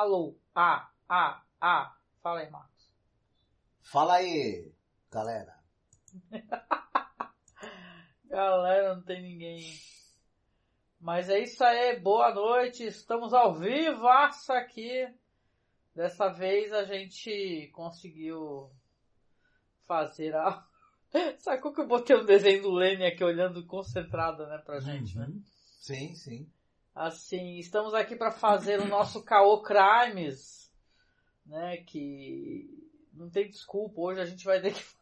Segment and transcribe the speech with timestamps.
[0.00, 0.34] Alô?
[0.54, 1.94] Ah, ah, ah.
[2.22, 2.90] Fala aí, Marcos.
[3.82, 4.72] Fala aí,
[5.10, 5.54] galera.
[8.24, 9.78] galera, não tem ninguém.
[10.98, 12.82] Mas é isso aí, boa noite.
[12.82, 14.08] Estamos ao vivo
[14.54, 15.06] aqui.
[15.94, 18.70] Dessa vez a gente conseguiu
[19.86, 20.66] fazer a.
[21.40, 25.18] Sabe qual que eu botei um desenho do Lenny aqui olhando concentrada, né, pra gente,
[25.18, 25.26] né?
[25.26, 25.34] uhum.
[25.34, 25.42] né?
[25.78, 26.50] Sim, sim.
[26.94, 30.72] Assim, estamos aqui para fazer o nosso Caô Crimes,
[31.46, 32.68] né, que
[33.12, 35.00] não tem desculpa, hoje a gente vai ter que fazer.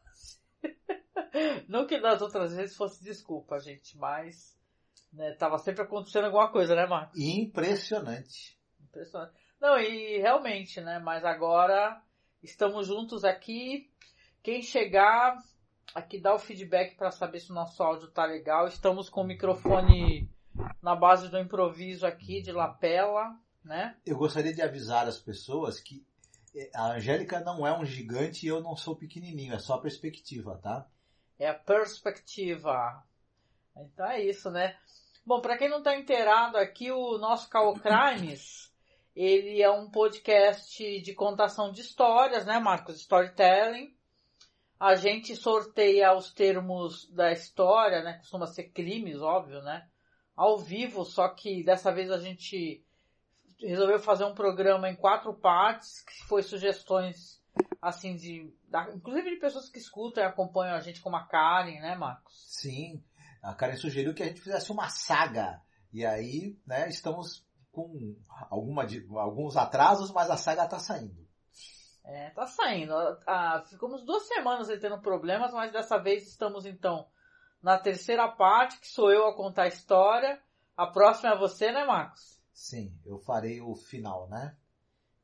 [1.68, 4.58] Não que das outras vezes fosse desculpa, gente, mas
[5.12, 7.18] né, tava sempre acontecendo alguma coisa, né, Marcos?
[7.18, 8.58] Impressionante.
[8.80, 9.34] Impressionante.
[9.60, 12.00] Não, e realmente, né, mas agora
[12.42, 13.90] estamos juntos aqui.
[14.42, 15.36] Quem chegar
[15.94, 18.68] aqui dá o feedback para saber se o nosso áudio tá legal.
[18.68, 20.30] Estamos com o microfone
[20.82, 23.96] na base do improviso aqui de lapela, né?
[24.06, 26.06] Eu gostaria de avisar as pessoas que
[26.54, 29.80] eh, a Angélica não é um gigante e eu não sou pequenininho, é só a
[29.80, 30.86] perspectiva, tá?
[31.38, 33.04] É a perspectiva.
[33.76, 34.76] Então é isso, né?
[35.24, 38.72] Bom, para quem não está inteirado aqui, o nosso Call Crimes,
[39.14, 43.00] ele é um podcast de contação de histórias, né, Marcos?
[43.00, 43.94] Storytelling.
[44.80, 48.18] A gente sorteia os termos da história, né?
[48.18, 49.88] Costuma ser crimes, óbvio, né?
[50.38, 52.80] Ao vivo, só que dessa vez a gente
[53.58, 57.42] resolveu fazer um programa em quatro partes, que foi sugestões,
[57.82, 61.80] assim, de, da, inclusive de pessoas que escutam e acompanham a gente, como a Karen,
[61.80, 62.40] né, Marcos?
[62.46, 63.02] Sim.
[63.42, 65.60] A Karen sugeriu que a gente fizesse uma saga.
[65.92, 68.16] E aí, né, estamos com
[68.48, 71.26] alguma, alguns atrasos, mas a saga está saindo.
[72.04, 72.94] É, tá saindo.
[73.26, 77.08] Ah, ficamos duas semanas aí tendo problemas, mas dessa vez estamos então
[77.62, 80.40] na terceira parte, que sou eu a contar a história.
[80.76, 82.40] A próxima é você, né, Marcos?
[82.52, 84.56] Sim, eu farei o final, né?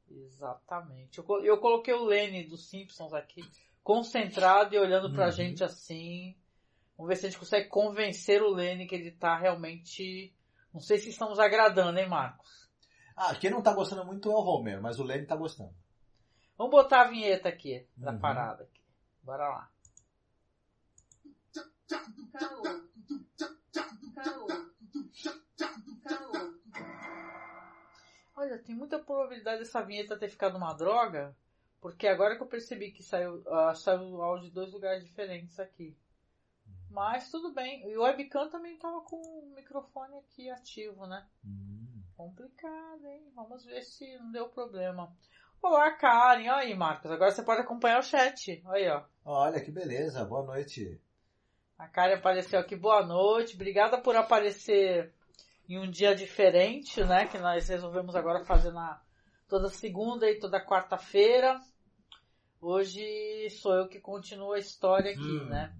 [0.09, 1.19] Exatamente.
[1.19, 3.43] Eu, eu coloquei o Lenny dos Simpsons aqui,
[3.83, 5.33] concentrado e olhando pra uhum.
[5.33, 6.37] gente assim.
[6.97, 10.35] Vamos ver se a gente consegue convencer o Lenny que ele tá realmente.
[10.73, 12.69] Não sei se estamos agradando, hein, Marcos?
[13.17, 15.75] Ah, quem não tá gostando muito é o Homer, mas o Lenny tá gostando.
[16.57, 18.19] Vamos botar a vinheta aqui, da uhum.
[18.19, 18.83] parada aqui.
[19.23, 19.74] Bora lá.
[28.37, 31.35] Olha, tem muita probabilidade dessa vinheta ter ficado uma droga,
[31.81, 35.97] porque agora que eu percebi que saiu, uh, saiu áudio de dois lugares diferentes aqui.
[36.91, 37.89] Mas tudo bem.
[37.89, 41.27] E o webcam também tava com o microfone aqui ativo, né?
[41.45, 42.03] Hum.
[42.17, 43.33] Complicado, hein?
[43.35, 45.13] Vamos ver se não deu problema.
[45.61, 46.49] Olá, Karen.
[46.51, 47.11] Olha aí, Marcos.
[47.11, 48.63] Agora você pode acompanhar o chat.
[48.67, 49.05] Olha aí, ó.
[49.25, 50.25] Olha que beleza.
[50.25, 51.01] Boa noite.
[51.79, 52.77] A Karen apareceu aqui.
[52.77, 53.55] Boa noite.
[53.57, 55.13] Obrigada por aparecer
[55.69, 57.27] em um dia diferente, né?
[57.27, 59.03] Que nós resolvemos agora fazer na
[59.49, 61.61] toda segunda e toda quarta-feira.
[62.61, 65.47] Hoje sou eu que continuo a história aqui, hum.
[65.47, 65.75] né?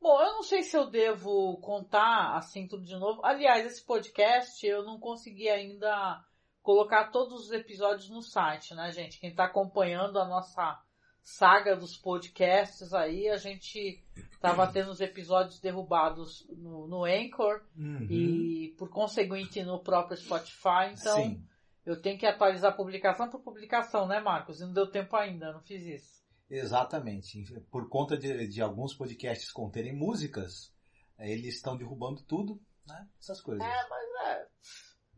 [0.00, 3.24] Bom, eu não sei se eu devo contar assim tudo de novo.
[3.24, 6.24] Aliás, esse podcast eu não consegui ainda
[6.62, 9.20] colocar todos os episódios no site, né, gente?
[9.20, 10.80] Quem está acompanhando a nossa
[11.26, 14.00] saga dos podcasts aí, a gente
[14.30, 18.06] estava tendo os episódios derrubados no, no Anchor uhum.
[18.08, 21.44] e por conseguinte no próprio Spotify, então Sim.
[21.84, 24.60] eu tenho que atualizar publicação por publicação, né, Marcos?
[24.60, 26.24] E não deu tempo ainda, não fiz isso.
[26.48, 27.42] Exatamente.
[27.72, 30.72] Por conta de, de alguns podcasts conterem músicas,
[31.18, 33.04] eles estão derrubando tudo, né?
[33.18, 33.66] Essas coisas.
[33.66, 34.48] É, mas é,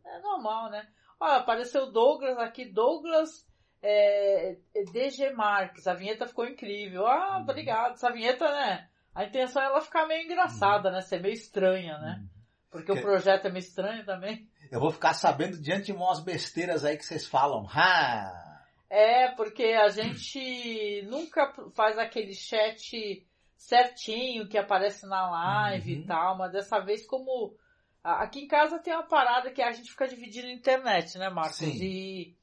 [0.06, 0.90] é normal, né?
[1.20, 3.46] Olha, apareceu Douglas aqui, Douglas
[3.82, 5.86] é, é DG Marques.
[5.86, 7.06] A vinheta ficou incrível.
[7.06, 7.42] Ah, uhum.
[7.42, 7.92] obrigado.
[7.92, 8.88] Essa vinheta, né?
[9.14, 11.00] A intenção é ela ficar meio engraçada, né?
[11.00, 12.18] Ser meio estranha, né?
[12.20, 12.28] Uhum.
[12.70, 12.98] Porque que...
[12.98, 14.48] o projeto é meio estranho também.
[14.70, 17.66] Eu vou ficar sabendo de antemão as besteiras aí que vocês falam.
[17.68, 18.64] Ha!
[18.90, 26.00] É, porque a gente nunca faz aquele chat certinho que aparece na live uhum.
[26.00, 27.56] e tal, mas dessa vez como
[28.02, 31.58] Aqui em casa tem uma parada que a gente fica dividindo a internet, né, Marcos?
[31.58, 31.76] Sim.
[31.82, 32.37] E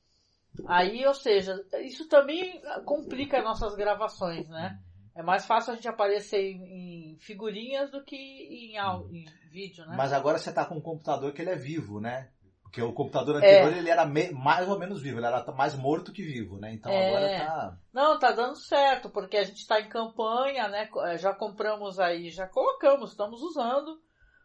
[0.67, 4.79] aí, ou seja, isso também complica nossas gravações, né?
[5.15, 9.95] É mais fácil a gente aparecer em, em figurinhas do que em, em, vídeo, né?
[9.97, 12.29] Mas agora você tá com um computador que ele é vivo, né?
[12.61, 13.77] Porque o computador anterior é.
[13.77, 16.73] ele era me, mais ou menos vivo, ele era mais morto que vivo, né?
[16.73, 17.07] Então é.
[17.07, 17.77] agora tá.
[17.93, 20.89] Não, tá dando certo, porque a gente tá em campanha, né?
[21.17, 23.97] Já compramos aí, já colocamos, estamos usando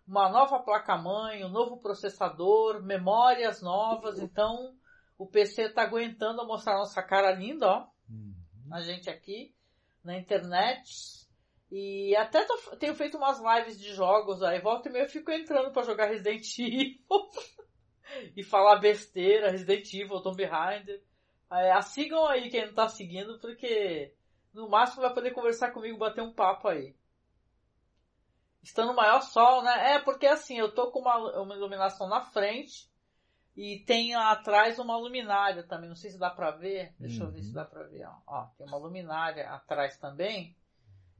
[0.07, 4.75] uma nova placa-mãe, um novo processador, memórias novas, então
[5.21, 8.35] o PC está aguentando mostrar nossa cara linda, ó, uhum.
[8.73, 9.55] a gente aqui
[10.03, 11.29] na internet.
[11.71, 15.31] E até tô, tenho feito umas lives de jogos aí, volta e meia eu fico
[15.31, 17.05] entrando para jogar Resident Evil
[18.35, 21.05] e falar besteira, Resident Evil, Tomb Raider.
[21.53, 24.15] É, sigam aí quem não tá seguindo, porque
[24.55, 26.97] no máximo vai poder conversar comigo, bater um papo aí.
[28.63, 29.97] Está no maior sol, né?
[29.97, 32.90] É, porque assim, eu tô com uma, uma iluminação na frente
[33.63, 35.87] e tem atrás uma luminária também.
[35.87, 36.95] Não sei se dá pra ver.
[36.99, 37.29] Deixa uhum.
[37.29, 37.55] eu ver se uhum.
[37.55, 38.07] dá pra ver.
[38.07, 38.15] Ó.
[38.27, 40.57] ó, tem uma luminária atrás também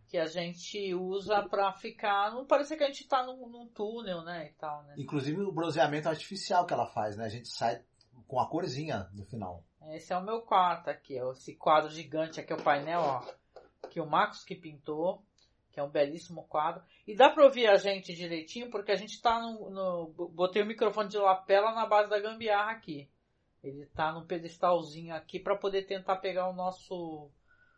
[0.09, 2.33] que a gente usa para ficar.
[2.33, 4.47] Não parece que a gente tá num, num, túnel, né?
[4.47, 4.95] E tal, né?
[4.97, 7.27] Inclusive o bronzeamento artificial que ela faz, né?
[7.27, 7.85] A gente sai
[8.27, 9.63] com a corzinha no final.
[9.91, 11.33] Esse é o meu quarto aqui, ó.
[11.33, 13.23] Esse quadro gigante aqui, é o painel, ó.
[13.91, 15.23] Que o Marcos que pintou
[15.81, 16.83] que é um belíssimo quadro.
[17.07, 20.67] E dá para ouvir a gente direitinho, porque a gente está no, no, Botei o
[20.67, 23.11] microfone de lapela na base da gambiarra aqui.
[23.63, 27.31] Ele está num pedestalzinho aqui para poder tentar pegar o nosso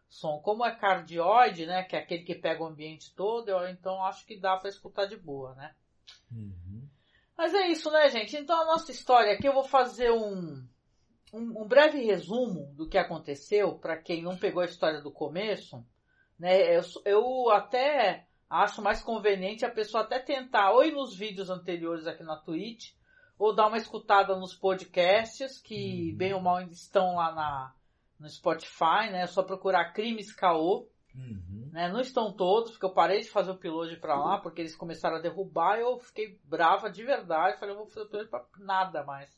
[0.08, 0.38] som.
[0.38, 4.26] Como é cardioide, né, que é aquele que pega o ambiente todo, eu, então acho
[4.26, 5.74] que dá para escutar de boa, né?
[6.30, 6.88] Uhum.
[7.36, 8.36] Mas é isso, né, gente?
[8.36, 10.64] Então a nossa história aqui eu vou fazer um,
[11.32, 15.84] um, um breve resumo do que aconteceu para quem não pegou a história do começo
[16.42, 16.76] né?
[16.76, 22.04] Eu, eu até acho mais conveniente a pessoa até tentar ou ir nos vídeos anteriores
[22.04, 22.94] aqui na Twitch
[23.38, 26.16] ou dar uma escutada nos podcasts que uhum.
[26.16, 27.72] bem ou mal ainda estão lá na,
[28.18, 29.22] no Spotify, né?
[29.22, 30.88] É só procurar Crimes Caô.
[31.14, 31.70] Uhum.
[31.70, 31.88] Né?
[31.92, 35.18] Não estão todos, porque eu parei de fazer o piloto para lá, porque eles começaram
[35.18, 37.60] a derrubar e eu fiquei brava de verdade.
[37.60, 39.30] Falei, eu vou fazer o piloto pra nada mais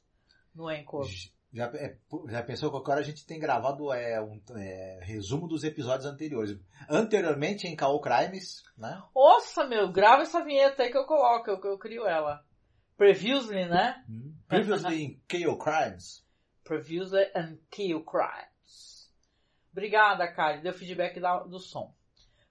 [0.55, 1.07] no Anchor.
[1.55, 1.97] Já, é,
[2.29, 6.59] já pensou que agora a gente tem gravado é, um é, resumo dos episódios anteriores.
[6.91, 9.01] Anteriormente em Call Crimes, né?
[9.15, 12.45] Nossa, meu, grava essa vinheta aí que eu coloco, eu, eu crio ela.
[12.97, 14.05] Previously, né?
[14.11, 14.35] Hum.
[14.49, 16.27] Previously in Kill Crimes.
[16.65, 19.09] Previously in Kill Crimes.
[19.71, 21.95] Obrigada, Kari, deu feedback da, do som.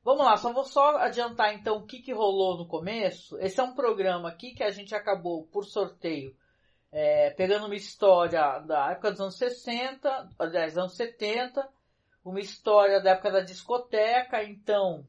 [0.02, 3.38] Vamos lá, só vou só adiantar então o que, que rolou no começo.
[3.40, 6.34] Esse é um programa aqui que a gente acabou por sorteio
[6.94, 11.68] é, pegando uma história da época dos anos 60, aliás, anos 70,
[12.24, 15.04] uma história da época da discoteca, então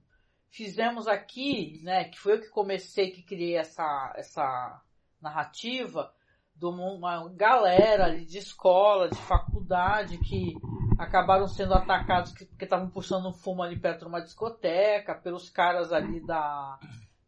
[0.48, 4.80] fizemos aqui, né, que foi eu que comecei, que criei essa, essa
[5.20, 6.10] narrativa,
[6.56, 10.54] de uma galera de escola, de faculdade, que
[10.98, 15.92] acabaram sendo atacados porque estavam puxando um fumo ali perto de uma discoteca, pelos caras
[15.92, 16.78] ali da,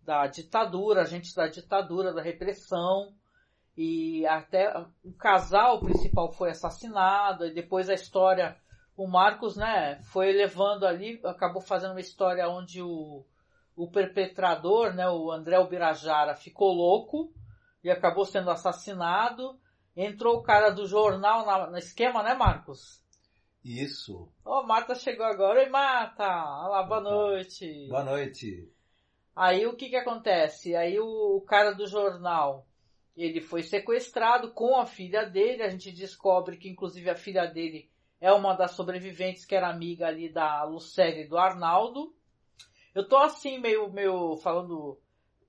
[0.03, 3.13] da ditadura, agentes da ditadura, da repressão
[3.77, 4.73] e até
[5.05, 8.57] o casal principal foi assassinado e depois a história
[8.97, 13.25] o Marcos né foi levando ali acabou fazendo uma história onde o,
[13.77, 17.33] o perpetrador né o André Ubirajara ficou louco
[17.87, 19.61] e acabou sendo assassinado.
[19.97, 23.01] Entrou o cara do jornal na, no esquema né Marcos?
[23.65, 24.29] Isso.
[24.45, 25.61] Ó oh, Marta chegou agora.
[25.61, 26.25] Oi Marta!
[26.25, 27.87] Olá boa noite!
[27.89, 28.69] Boa noite.
[29.37, 30.75] Aí o que que acontece?
[30.75, 32.67] Aí o, o cara do jornal
[33.17, 35.63] ele foi sequestrado com a filha dele.
[35.63, 37.91] A gente descobre que, inclusive, a filha dele
[38.21, 42.15] é uma das sobreviventes que era amiga ali da Lucélia e do Arnaldo.
[42.95, 44.99] Eu tô assim, meio, meio falando,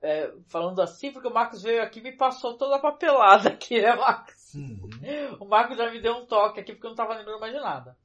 [0.01, 3.81] é, falando assim, porque o Marcos veio aqui e me passou toda a papelada aqui,
[3.81, 4.53] né, Marcos?
[4.53, 4.89] Uhum.
[5.39, 7.59] O Marcos já me deu um toque aqui porque eu não tava lembrando mais de
[7.59, 7.97] nada.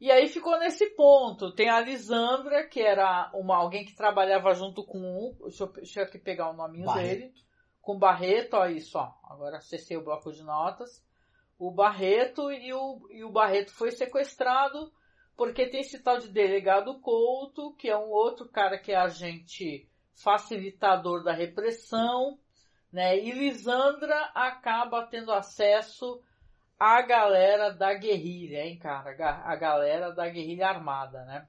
[0.00, 1.52] E aí ficou nesse ponto.
[1.52, 5.36] Tem a Lisandra, que era uma, alguém que trabalhava junto com um.
[5.42, 7.20] Deixa eu, deixa eu aqui pegar o nominho Barreto.
[7.20, 7.47] dele
[7.88, 9.14] com Barreto, ó isso, ó.
[9.24, 11.02] Agora acessei o bloco de notas.
[11.58, 14.92] O Barreto e o, e o Barreto foi sequestrado
[15.34, 19.88] porque tem esse tal de delegado Couto, que é um outro cara que é agente
[20.22, 22.38] facilitador da repressão,
[22.92, 23.18] né?
[23.18, 26.22] E Lisandra acaba tendo acesso
[26.78, 29.12] à galera da guerrilha, hein, cara?
[29.46, 31.48] A galera da guerrilha armada, né?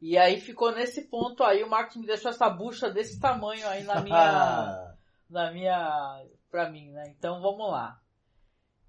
[0.00, 3.84] E aí ficou nesse ponto aí, o Marcos me deixou essa bucha desse tamanho aí
[3.84, 4.94] na minha.
[5.30, 6.24] na minha.
[6.50, 7.04] pra mim, né?
[7.16, 7.98] Então vamos lá.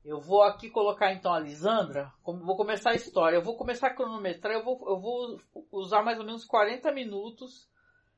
[0.04, 3.38] Eu vou aqui colocar então a Lisandra, vou começar a história.
[3.38, 7.68] Eu vou começar a cronometrar, eu vou, eu vou usar mais ou menos 40 minutos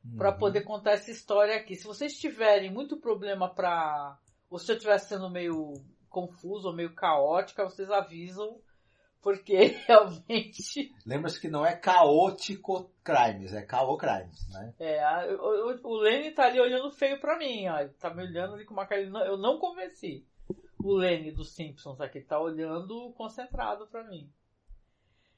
[0.03, 0.17] uhum.
[0.17, 1.75] para poder contar essa história aqui.
[1.75, 4.17] Se vocês tiverem muito problema para.
[4.49, 5.73] Ou se eu estiver sendo meio
[6.09, 8.59] confuso ou meio caótica, vocês avisam
[9.27, 10.95] porque realmente.
[11.05, 14.73] Lembra-se que não é caótico crimes, é caô crimes, né?
[14.79, 17.77] É, o, o Lenny tá ali olhando feio pra mim, ó.
[17.79, 19.01] Ele tá me olhando ali com uma cara.
[19.01, 20.25] Eu não convenci
[20.81, 24.31] o Lenny dos Simpsons aqui, tá olhando concentrado pra mim.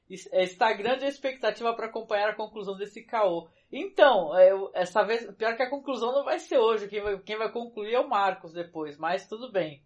[0.08, 3.48] Está grande a expectativa para acompanhar a conclusão desse caô.
[3.72, 7.36] Então, eu, essa vez, pior que a conclusão não vai ser hoje, quem vai, quem
[7.36, 9.82] vai concluir é o Marcos depois, mas tudo bem.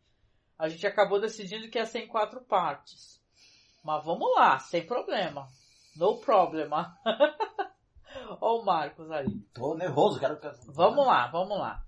[0.59, 3.24] A gente acabou decidindo que ia ser em quatro partes.
[3.85, 5.47] Mas vamos lá, sem problema.
[5.95, 6.99] No problema.
[8.41, 9.41] Olha o Marcos ali.
[9.53, 10.41] Tô nervoso, quero.
[10.69, 11.85] Vamos lá, vamos lá.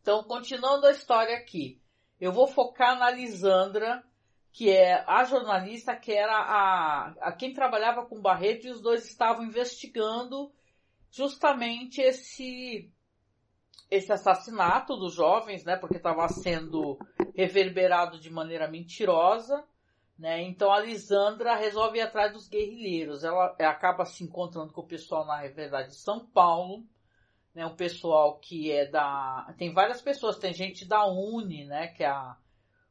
[0.00, 1.82] Então, continuando a história aqui.
[2.20, 4.04] Eu vou focar na Lisandra,
[4.52, 9.04] que é a jornalista que era a, a quem trabalhava com Barreto e os dois
[9.04, 10.52] estavam investigando
[11.10, 12.92] justamente esse
[13.90, 16.98] esse assassinato dos jovens, né, porque estava sendo
[17.34, 19.62] reverberado de maneira mentirosa,
[20.22, 20.40] né?
[20.40, 23.24] Então a Lisandra resolve ir atrás dos guerrilheiros.
[23.24, 26.86] Ela, ela acaba se encontrando com o pessoal na verdade de São Paulo,
[27.52, 32.04] né, um pessoal que é da tem várias pessoas, tem gente da Uni, né, que
[32.04, 32.36] é a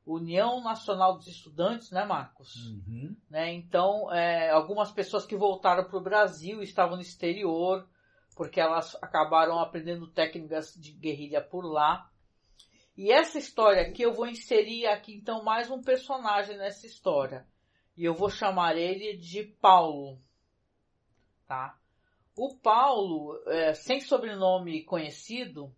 [0.06, 2.54] União Nacional dos Estudantes, né, Marcos?
[2.66, 3.16] Uhum.
[3.30, 3.54] Né?
[3.54, 7.88] Então, é, algumas pessoas que voltaram para o Brasil estavam no exterior,
[8.36, 12.11] porque elas acabaram aprendendo técnicas de guerrilha por lá.
[13.02, 17.48] E essa história aqui eu vou inserir aqui então mais um personagem nessa história.
[17.98, 20.22] E eu vou chamar ele de Paulo.
[21.48, 21.76] Tá?
[22.38, 25.76] O Paulo, é, sem sobrenome conhecido,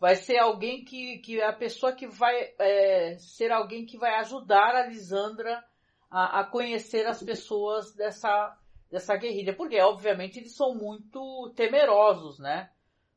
[0.00, 4.16] vai ser alguém que, que é a pessoa que vai é, ser alguém que vai
[4.16, 5.64] ajudar a Lisandra
[6.10, 8.58] a, a conhecer as pessoas dessa
[8.90, 12.68] dessa guerrilha, porque obviamente eles são muito temerosos, né?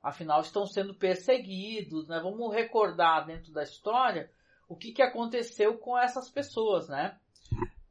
[0.05, 2.19] Afinal estão sendo perseguidos, né?
[2.21, 4.29] Vamos recordar dentro da história
[4.69, 7.17] o que, que aconteceu com essas pessoas, né?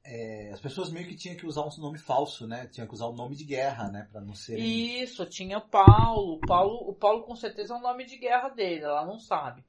[0.05, 2.69] É, as pessoas meio que tinham que usar um nome falso, né?
[2.69, 4.09] Tinham que usar o um nome de guerra, né?
[4.13, 4.61] Para não ser.
[4.61, 6.39] Isso, tinha Paulo.
[6.47, 6.89] Paulo.
[6.89, 9.65] O Paulo com certeza é o nome de guerra dele, ela não sabe.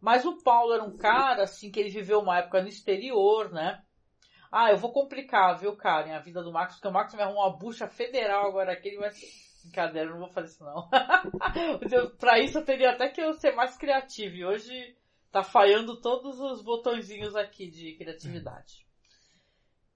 [0.00, 3.82] Mas o Paulo era um cara, assim, que ele viveu uma época no exterior, né?
[4.52, 7.42] Ah, eu vou complicar, viu, Karen, a vida do Marcos, porque o Marcos me arrumou
[7.42, 9.10] uma bucha federal agora aqui, ele vai...
[9.64, 10.88] Brincadeira, não vou fazer isso não.
[12.18, 14.96] pra isso eu teria até que eu ser mais criativo, e hoje
[15.30, 18.86] tá falhando todos os botõezinhos aqui de criatividade.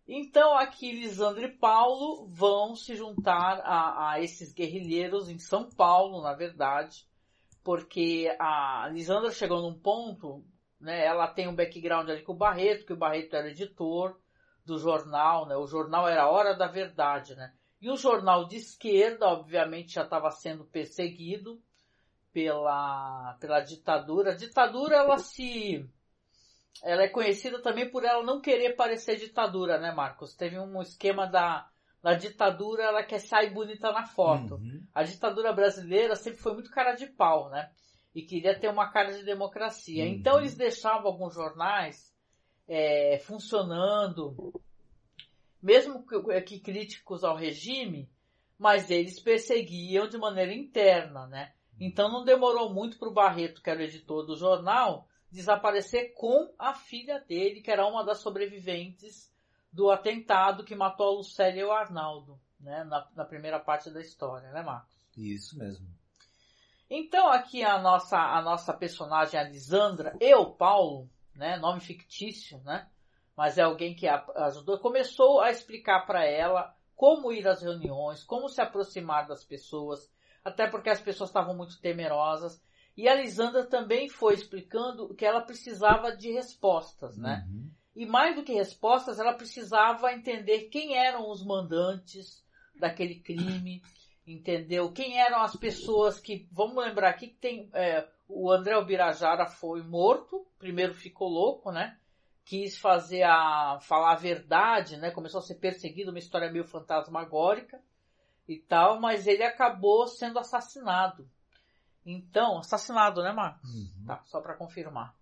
[0.06, 6.22] Então aqui Lisandro e Paulo vão se juntar a, a esses guerrilheiros em São Paulo,
[6.22, 7.06] na verdade,
[7.62, 10.44] porque a Lisandra chegou num ponto,
[10.78, 14.20] né, ela tem um background ali com o Barreto, que o Barreto era editor,
[14.64, 15.56] do jornal, né?
[15.56, 17.52] O jornal era a Hora da Verdade, né?
[17.84, 21.60] E o jornal de esquerda, obviamente, já estava sendo perseguido
[22.32, 24.32] pela, pela ditadura.
[24.32, 25.86] A ditadura, ela se...
[26.82, 30.34] Ela é conhecida também por ela não querer parecer ditadura, né, Marcos?
[30.34, 31.68] Teve um esquema da,
[32.02, 34.54] da ditadura, ela quer sair bonita na foto.
[34.54, 34.82] Uhum.
[34.94, 37.70] A ditadura brasileira sempre foi muito cara de pau, né?
[38.14, 40.04] E queria ter uma cara de democracia.
[40.04, 40.10] Uhum.
[40.10, 42.10] Então eles deixavam alguns jornais
[42.66, 44.58] é, funcionando,
[45.64, 48.10] mesmo que, que críticos ao regime,
[48.58, 51.54] mas eles perseguiam de maneira interna, né?
[51.80, 56.54] Então não demorou muito para o Barreto, que era o editor do jornal, desaparecer com
[56.58, 59.32] a filha dele, que era uma das sobreviventes
[59.72, 62.84] do atentado que matou a Lucélia e o Arnaldo, né?
[62.84, 64.94] Na, na primeira parte da história, né, Marcos?
[65.16, 65.88] Isso mesmo.
[66.90, 71.56] Então aqui a nossa, a nossa personagem, a Lisandra, e o Paulo, né?
[71.56, 72.86] Nome fictício, né?
[73.36, 74.78] Mas é alguém que ajudou.
[74.78, 80.10] Começou a explicar para ela como ir às reuniões, como se aproximar das pessoas,
[80.44, 82.62] até porque as pessoas estavam muito temerosas.
[82.96, 87.44] E a Lisandra também foi explicando que ela precisava de respostas, né?
[87.48, 87.70] Uhum.
[87.96, 92.44] E mais do que respostas, ela precisava entender quem eram os mandantes
[92.78, 93.82] daquele crime,
[94.26, 94.92] entendeu?
[94.92, 99.82] Quem eram as pessoas que, vamos lembrar aqui que tem é, o André Albirajara foi
[99.82, 101.98] morto, primeiro ficou louco, né?
[102.44, 105.10] Quis fazer a falar a verdade, né?
[105.10, 107.80] Começou a ser perseguido, uma história meio fantasmagórica
[108.46, 111.28] e tal, mas ele acabou sendo assassinado.
[112.04, 113.74] Então, assassinado, né, Marcos?
[113.74, 114.04] Uhum.
[114.06, 115.16] Tá, só para confirmar.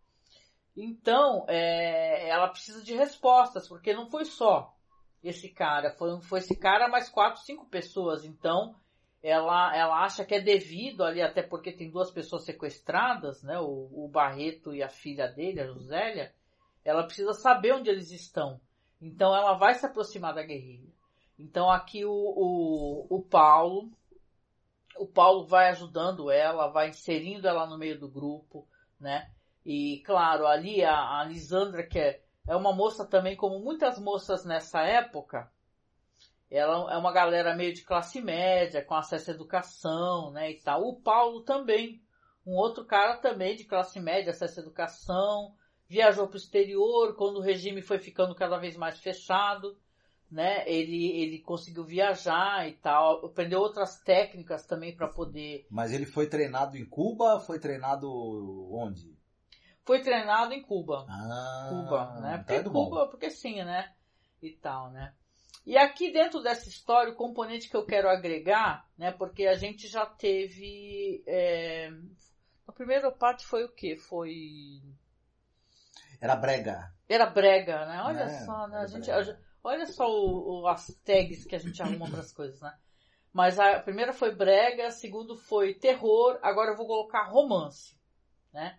[0.76, 4.74] Então, é, ela precisa de respostas, porque não foi só
[5.22, 8.24] esse cara, foi, foi esse cara mais quatro, cinco pessoas.
[8.24, 8.74] Então,
[9.22, 13.58] ela, ela acha que é devido ali, até porque tem duas pessoas sequestradas, né?
[13.60, 16.34] O, o Barreto e a filha dele, a Josélia.
[16.84, 18.60] Ela precisa saber onde eles estão.
[19.00, 20.92] Então ela vai se aproximar da guerrilha.
[21.38, 23.90] Então aqui o, o, o Paulo,
[24.96, 28.66] o Paulo vai ajudando ela, vai inserindo ela no meio do grupo,
[29.00, 29.30] né?
[29.64, 34.44] E claro, ali a, a Lisandra, que é, é uma moça também, como muitas moças
[34.44, 35.50] nessa época,
[36.50, 40.82] ela é uma galera meio de classe média, com acesso à educação, né, e tal.
[40.82, 42.02] O Paulo também,
[42.46, 45.54] um outro cara também de classe média, acesso à educação,
[45.92, 49.76] viajou para o exterior, quando o regime foi ficando cada vez mais fechado,
[50.30, 55.66] né, ele, ele conseguiu viajar e tal, aprendeu outras técnicas também para poder...
[55.70, 58.08] Mas ele foi treinado em Cuba, foi treinado
[58.72, 59.14] onde?
[59.84, 61.04] Foi treinado em Cuba.
[61.10, 62.38] Ah, Cuba, né?
[62.38, 62.84] tá Porque bom.
[62.84, 63.92] Cuba, porque sim, né?
[64.40, 65.12] E tal, né?
[65.66, 69.12] E aqui dentro dessa história, o componente que eu quero agregar, né?
[69.12, 71.22] Porque a gente já teve.
[71.26, 71.90] É...
[72.66, 73.96] A primeira parte foi o quê?
[73.96, 74.80] Foi.
[76.22, 76.94] Era brega.
[77.08, 78.00] Era brega, né?
[78.04, 78.78] Olha É, só, né?
[78.78, 79.40] A gente, brega.
[79.64, 82.72] olha só o, o- as tags que a gente arruma para as coisas, né?
[83.32, 87.98] Mas a primeira foi brega, a segunda foi terror, agora eu vou colocar romance,
[88.52, 88.78] né?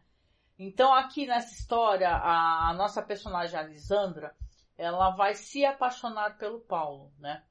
[0.58, 4.34] Então aqui nessa história, a, a nossa personagem a Lisandra,
[4.78, 7.44] ela vai se apaixonar pelo Paulo, né?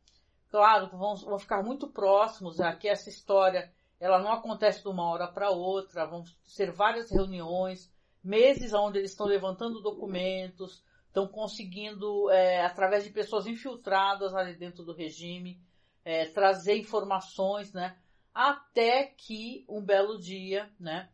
[0.49, 3.71] Claro que vão, vão ficar muito próximos, aqui essa história,
[4.01, 7.92] ela não acontece de uma hora para outra, vão ser várias reuniões,
[8.23, 14.83] meses onde eles estão levantando documentos, estão conseguindo, é, através de pessoas infiltradas ali dentro
[14.83, 15.61] do regime,
[16.05, 17.97] é, trazer informações, né?
[18.35, 21.11] Até que um belo dia, né?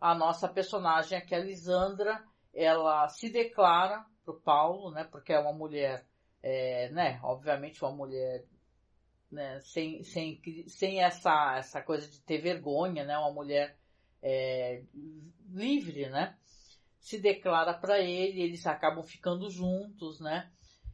[0.00, 2.22] A nossa personagem aqui, a Lisandra,
[2.54, 5.04] ela se declara pro Paulo, né?
[5.04, 6.06] Porque é uma mulher,
[6.42, 7.18] é, né?
[7.22, 8.44] Obviamente uma mulher,
[9.30, 9.60] né?
[9.60, 13.16] Sem, sem, sem essa, essa coisa de ter vergonha, né?
[13.16, 13.78] Uma mulher
[14.22, 14.82] é,
[15.48, 16.37] livre, né?
[16.98, 20.50] Se declara para ele, eles acabam ficando juntos, né?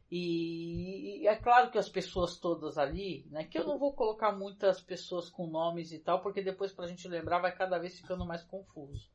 [0.09, 3.43] E, e é claro que as pessoas todas ali, né?
[3.45, 7.07] Que eu não vou colocar muitas pessoas com nomes e tal, porque depois pra gente
[7.07, 9.09] lembrar vai cada vez ficando mais confuso.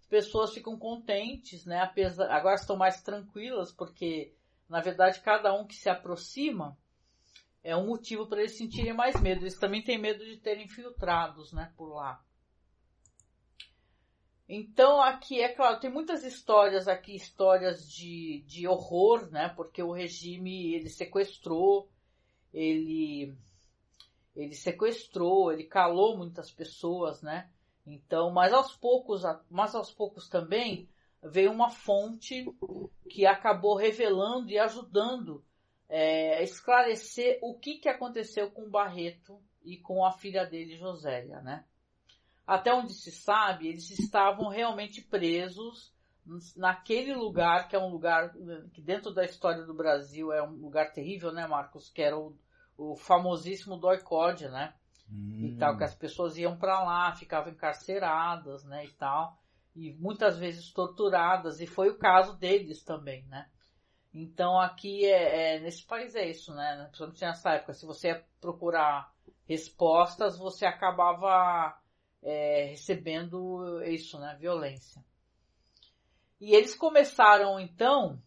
[0.00, 1.80] As pessoas ficam contentes, né?
[1.80, 4.32] Apesar, agora estão mais tranquilas, porque
[4.68, 6.78] na verdade cada um que se aproxima
[7.62, 9.42] é um motivo para eles sentirem mais medo.
[9.42, 11.72] Eles também têm medo de terem infiltrados, né?
[11.76, 12.24] Por lá.
[14.48, 19.50] Então aqui é claro, tem muitas histórias aqui, histórias de, de horror, né?
[19.50, 21.90] Porque o regime ele sequestrou,
[22.52, 23.36] ele
[24.34, 27.50] ele sequestrou, ele calou muitas pessoas, né?
[27.84, 30.88] Então, mas aos poucos, mas aos poucos também
[31.22, 32.46] veio uma fonte
[33.10, 35.44] que acabou revelando e ajudando
[35.88, 40.76] é, a esclarecer o que, que aconteceu com o Barreto e com a filha dele,
[40.76, 41.64] Josélia, né?
[42.48, 45.94] Até onde se sabe, eles estavam realmente presos
[46.56, 48.32] naquele lugar, que é um lugar
[48.72, 51.90] que dentro da história do Brasil é um lugar terrível, né, Marcos?
[51.90, 52.34] Que era o,
[52.78, 54.72] o famosíssimo doicode, né?
[55.12, 55.40] Hum.
[55.42, 59.38] E tal, que as pessoas iam para lá, ficavam encarceradas, né, e tal.
[59.76, 63.46] E muitas vezes torturadas, e foi o caso deles também, né?
[64.12, 66.86] Então aqui é, é nesse país é isso, né?
[66.86, 69.12] Principalmente nessa época, se você ia procurar
[69.46, 71.78] respostas, você acabava
[72.22, 74.36] é, recebendo isso, né?
[74.38, 75.04] Violência.
[76.40, 78.22] E eles começaram então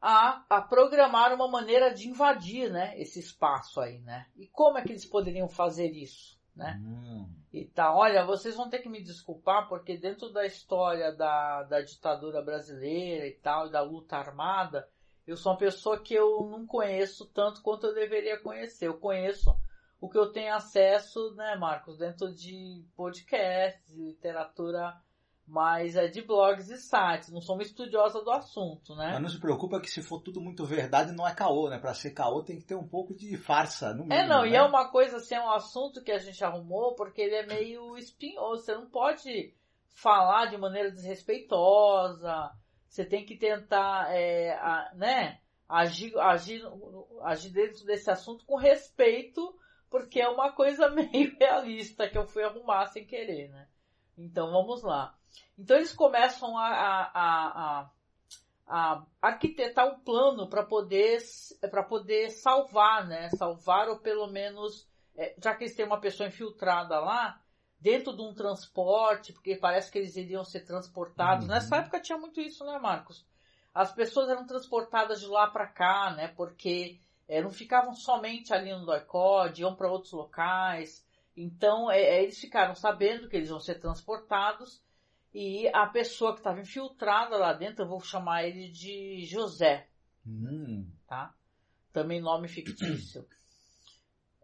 [0.00, 2.98] a, a programar uma maneira de invadir, né?
[3.00, 4.26] Esse espaço aí, né?
[4.36, 6.80] E como é que eles poderiam fazer isso, né?
[6.82, 7.26] Hum.
[7.52, 11.80] E tá, olha, vocês vão ter que me desculpar porque dentro da história da, da
[11.80, 14.88] ditadura brasileira e tal, da luta armada,
[15.26, 18.88] eu sou uma pessoa que eu não conheço tanto quanto eu deveria conhecer.
[18.88, 19.56] Eu conheço
[20.04, 24.94] o que eu tenho acesso, né, Marcos, dentro de podcasts, literatura
[25.46, 27.30] mais é, de blogs e sites.
[27.30, 29.12] Não sou uma estudiosa do assunto, né?
[29.12, 31.78] Mas não se preocupa que se for tudo muito verdade, não é caô, né?
[31.78, 34.12] Pra ser caô tem que ter um pouco de farsa, no mínimo.
[34.12, 34.50] É, não, né?
[34.50, 37.46] e é uma coisa assim, é um assunto que a gente arrumou porque ele é
[37.46, 38.62] meio espinhoso.
[38.62, 39.54] Você não pode
[39.88, 42.50] falar de maneira desrespeitosa.
[42.86, 46.62] Você tem que tentar, é, a, né, agir, agir,
[47.22, 49.54] agir dentro desse assunto com respeito,
[49.94, 53.68] porque é uma coisa meio realista que eu fui arrumar sem querer, né?
[54.18, 55.16] Então vamos lá.
[55.56, 57.90] Então eles começam a, a, a,
[58.66, 61.20] a arquitetar um plano para poder
[61.70, 63.30] para poder salvar, né?
[63.38, 64.84] Salvar ou pelo menos
[65.16, 67.40] é, já que eles têm uma pessoa infiltrada lá
[67.78, 71.46] dentro de um transporte, porque parece que eles iriam ser transportados.
[71.46, 71.52] Uhum.
[71.52, 73.24] Nessa época tinha muito isso, né, Marcos?
[73.72, 76.26] As pessoas eram transportadas de lá para cá, né?
[76.36, 81.04] Porque é, não ficavam somente ali no Doicode, iam para outros locais.
[81.36, 84.82] Então é, eles ficaram sabendo que eles vão ser transportados
[85.34, 89.88] e a pessoa que estava infiltrada lá dentro, eu vou chamar ele de José,
[90.24, 90.88] Hum.
[91.08, 91.34] tá?
[91.92, 93.26] Também nome fictício.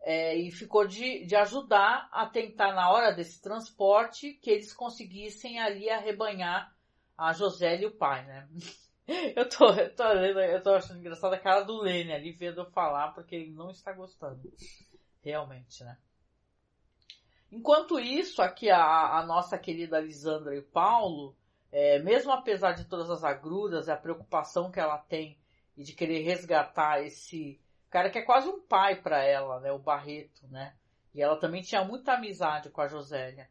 [0.02, 5.60] É, e ficou de, de ajudar a tentar, na hora desse transporte, que eles conseguissem
[5.60, 6.74] ali arrebanhar
[7.16, 8.48] a José e o pai, né?
[9.34, 12.70] Eu tô, eu tô, eu tô achando engraçada a cara do Lene ali vendo eu
[12.70, 14.40] falar, porque ele não está gostando.
[15.22, 15.98] Realmente, né?
[17.50, 21.36] Enquanto isso, aqui a, a nossa querida Lisandra e o Paulo,
[21.72, 25.36] é, mesmo apesar de todas as agruras e a preocupação que ela tem
[25.76, 29.78] e de querer resgatar esse cara que é quase um pai para ela, né, o
[29.78, 30.76] Barreto, né?
[31.12, 33.50] E ela também tinha muita amizade com a Josélia.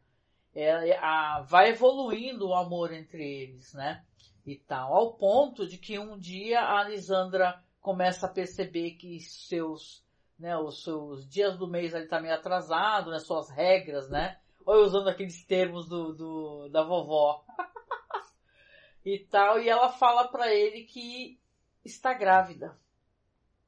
[0.54, 4.02] É, a, vai evoluindo o amor entre eles, né?
[4.46, 10.02] E tal, ao ponto de que um dia a Lisandra começa a perceber que seus
[10.40, 14.40] né, os seus dias do mês ali tá meio atrasado, né, suas regras, né?
[14.64, 17.44] Ou usando aqueles termos do, do da vovó.
[19.04, 21.38] e tal, e ela fala para ele que
[21.84, 22.74] está grávida,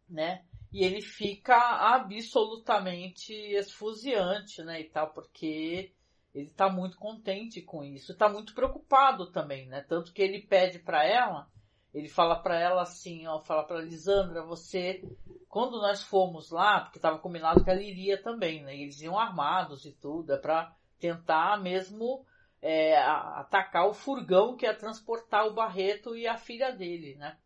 [0.08, 0.46] né?
[0.72, 1.56] E ele fica
[1.94, 5.92] absolutamente esfuziante, né, e tal, porque
[6.34, 9.84] ele tá muito contente com isso, tá muito preocupado também, né?
[9.86, 11.46] Tanto que ele pede para ela,
[11.92, 15.02] ele fala para ela assim, ó, fala para Lisandra, você,
[15.48, 18.74] quando nós fomos lá, porque tava combinado que ela iria também, né?
[18.74, 22.24] Eles iam armados e tudo, é para tentar mesmo
[22.62, 27.36] é, atacar o furgão que ia transportar o Barreto e a filha dele, né?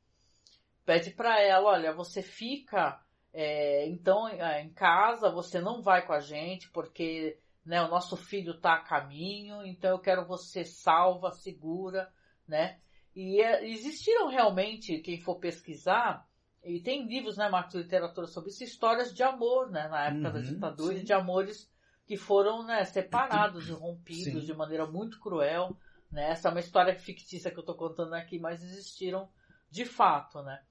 [0.84, 6.12] Pede para ela, olha, você fica é, então é, em casa, você não vai com
[6.12, 11.32] a gente porque né, o nosso filho está a caminho, então eu quero você salva,
[11.32, 12.10] segura,
[12.46, 12.78] né?
[13.14, 16.26] E é, existiram realmente, quem for pesquisar,
[16.62, 20.34] e tem livros, né, Marcos, literatura sobre isso, histórias de amor, né, na época uhum,
[20.34, 21.04] da ditadura, sim.
[21.04, 21.70] de amores
[22.06, 24.46] que foram, né, separados e rompidos sim.
[24.46, 25.76] de maneira muito cruel,
[26.10, 26.30] né?
[26.30, 29.28] Essa é uma história fictícia que eu estou contando aqui, mas existiram
[29.68, 30.62] de fato, né?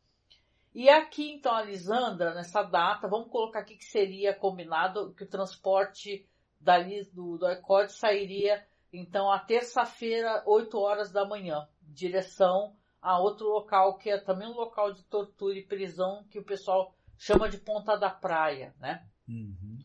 [0.73, 5.29] E aqui, então, a Lisandra, nessa data, vamos colocar aqui que seria combinado que o
[5.29, 6.27] transporte
[6.65, 13.47] dali do, do ECOD sairia, então, a terça-feira, 8 horas da manhã, direção a outro
[13.47, 17.57] local que é também um local de tortura e prisão que o pessoal chama de
[17.57, 19.05] Ponta da Praia, né?
[19.27, 19.77] Uhum.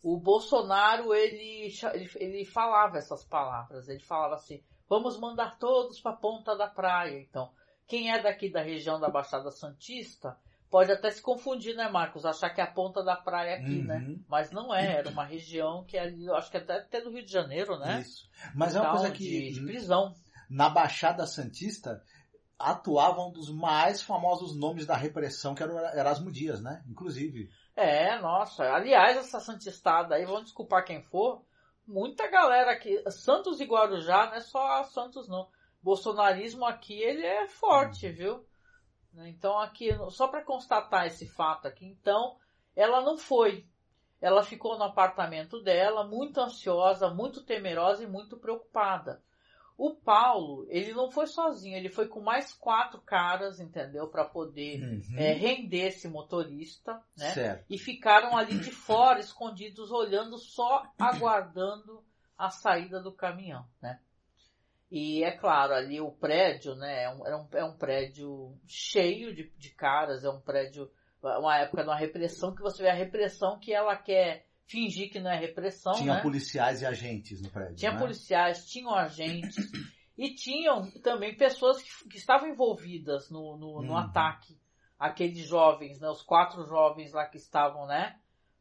[0.00, 6.16] O Bolsonaro, ele, ele, ele falava essas palavras, ele falava assim, vamos mandar todos para
[6.16, 7.50] Ponta da Praia, então.
[7.86, 10.38] Quem é daqui da região da Baixada Santista
[10.70, 12.24] pode até se confundir, né, Marcos?
[12.24, 13.96] Achar que é a ponta da praia aqui, né?
[13.96, 14.08] uhum.
[14.12, 14.18] né?
[14.28, 17.24] Mas não é, era uma região que é ali, acho que até, até do Rio
[17.24, 18.00] de Janeiro, né?
[18.00, 18.28] Isso.
[18.54, 19.24] Mas é uma coisa que.
[19.24, 20.14] De, de prisão.
[20.48, 22.02] Na Baixada Santista
[22.58, 26.82] atuava um dos mais famosos nomes da repressão, que era o Erasmo Dias, né?
[26.88, 27.50] Inclusive.
[27.76, 28.64] É, nossa.
[28.64, 31.44] Aliás, essa Santistada aí, vamos desculpar quem for,
[31.86, 35.48] muita galera aqui, Santos e Guarujá, não é só Santos não.
[35.80, 38.12] Bolsonarismo aqui, ele é forte, uhum.
[38.12, 38.46] viu?
[39.26, 42.36] Então aqui, só para constatar esse fato aqui, então,
[42.76, 43.66] ela não foi.
[44.20, 49.22] Ela ficou no apartamento dela, muito ansiosa, muito temerosa e muito preocupada.
[49.76, 54.08] O Paulo, ele não foi sozinho, ele foi com mais quatro caras, entendeu?
[54.08, 55.16] Para poder uhum.
[55.16, 57.30] é, render esse motorista, né?
[57.30, 57.64] Certo.
[57.70, 62.04] E ficaram ali de fora, escondidos, olhando, só aguardando
[62.36, 64.00] a saída do caminhão, né?
[64.90, 67.04] E é claro, ali o prédio, né?
[67.04, 70.90] É um, é um, é um prédio cheio de, de caras, é um prédio,
[71.22, 75.20] uma época de uma repressão que você vê a repressão que ela quer fingir que
[75.20, 75.92] não é repressão.
[75.92, 76.22] Tinha né?
[76.22, 77.76] policiais e agentes no prédio.
[77.76, 77.98] Tinha né?
[77.98, 79.56] policiais, tinham agentes.
[80.16, 83.96] e tinham também pessoas que, que estavam envolvidas no, no, no hum.
[83.96, 84.58] ataque.
[84.98, 86.08] Aqueles jovens, né?
[86.08, 88.16] Os quatro jovens lá que estavam, né?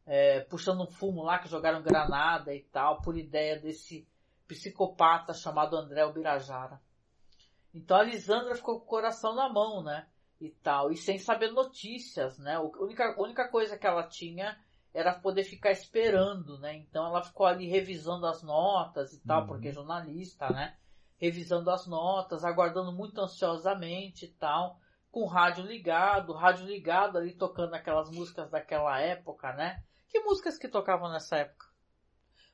[0.06, 4.08] É, puxando um fumo lá, que jogaram granada e tal, por ideia desse
[4.48, 6.82] psicopata chamado André Ubirajara.
[7.74, 10.08] Então a Lisandra ficou com o coração na mão, né?
[10.40, 12.56] E tal, e sem saber notícias, né?
[12.56, 14.58] A única, única coisa que ela tinha
[14.94, 16.76] era poder ficar esperando, né?
[16.76, 19.48] Então ela ficou ali revisando as notas e tal, uhum.
[19.48, 20.76] porque é jornalista, né?
[21.18, 24.80] Revisando as notas, aguardando muito ansiosamente e tal,
[25.12, 29.84] com o rádio ligado, rádio ligado ali tocando aquelas músicas daquela época, né?
[30.08, 31.67] Que músicas que tocavam nessa época?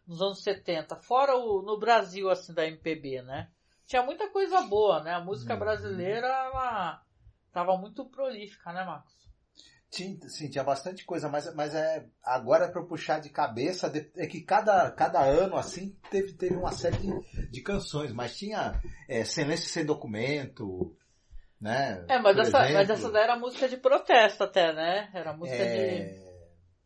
[0.08, 3.50] Nos anos 70, fora o, no Brasil, assim, da MPB, né?
[3.86, 5.14] Tinha muita coisa boa, né?
[5.14, 5.60] A música uhum.
[5.60, 7.02] brasileira, ela
[7.52, 9.14] tava muito prolífica, né, Marcos?
[9.90, 14.42] Tinha, sim, tinha bastante coisa, mas, mas é agora para puxar de cabeça é que
[14.42, 19.70] cada, cada ano assim teve, teve uma série de, de canções, mas tinha é, Silêncio
[19.70, 20.98] sem documento,
[21.62, 22.04] né?
[22.10, 25.12] É, mas essa, mas essa daí era música de protesto até, né?
[25.14, 26.24] Era música é, de.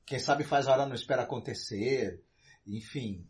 [0.06, 2.21] Quem sabe faz hora não espera acontecer,
[2.67, 3.25] enfim.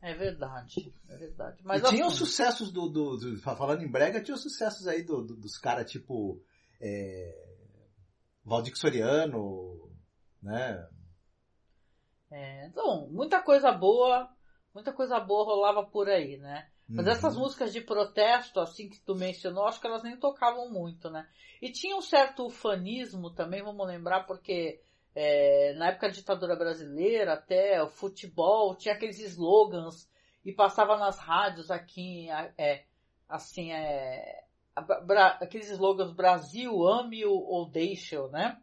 [0.00, 1.60] É verdade, é verdade.
[1.64, 5.02] Mas e tinha os sucessos do, do, do, Falando em brega, tinha os sucessos aí
[5.02, 6.40] do, do dos caras tipo.
[6.80, 7.48] É,
[8.44, 9.90] Valdir Soriano,
[10.42, 10.88] né?
[12.30, 14.28] É, então, muita coisa boa,
[14.72, 16.68] muita coisa boa rolava por aí, né?
[16.88, 17.12] Mas uhum.
[17.12, 21.28] essas músicas de protesto, assim que tu mencionou, acho que elas nem tocavam muito, né?
[21.60, 24.80] E tinha um certo ufanismo também, vamos lembrar, porque
[25.20, 30.08] é, na época da ditadura brasileira, até o futebol, tinha aqueles slogans
[30.44, 32.84] e passava nas rádios aqui, é,
[33.28, 34.44] assim, é,
[35.40, 38.62] aqueles slogans Brasil, ame-o ou deixe-o, né?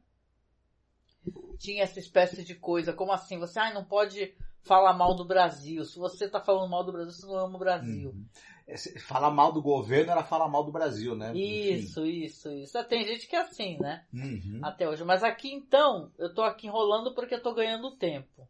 [1.60, 3.38] Tinha essa espécie de coisa, como assim?
[3.38, 5.84] Você ah, não pode falar mal do Brasil.
[5.84, 8.12] Se você tá falando mal do Brasil, você não ama o Brasil.
[8.12, 8.26] Uhum.
[9.08, 11.36] Falar mal do governo era falar mal do Brasil, né?
[11.36, 12.26] Isso, Enfim.
[12.26, 12.84] isso, isso.
[12.86, 14.06] Tem gente que é assim, né?
[14.12, 14.60] Uhum.
[14.64, 15.04] Até hoje.
[15.04, 18.48] Mas aqui então, eu tô aqui enrolando porque eu tô ganhando tempo.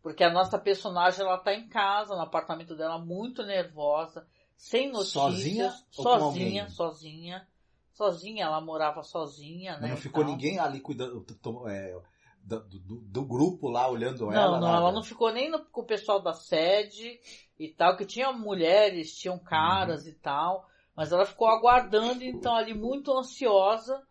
[0.00, 4.26] Porque a nossa personagem, ela tá em casa, no apartamento dela, muito nervosa
[4.58, 7.48] sem notícias, Sozinha sozinha, sozinha,
[7.92, 9.82] sozinha, ela morava sozinha, né?
[9.82, 10.32] Mas não ficou tal.
[10.32, 11.24] ninguém ali cuidando
[11.68, 11.96] é,
[12.42, 14.60] do, do- do grupo lá olhando Não, ela?
[14.60, 14.76] não, nada?
[14.78, 17.20] ela não ficou nem no- com o pessoal da sede
[17.58, 20.10] e tal, que tinha mulheres, tinham caras Uhum.
[20.10, 24.02] e tal, mas ela ficou aguardando, então ali muito ansiosa,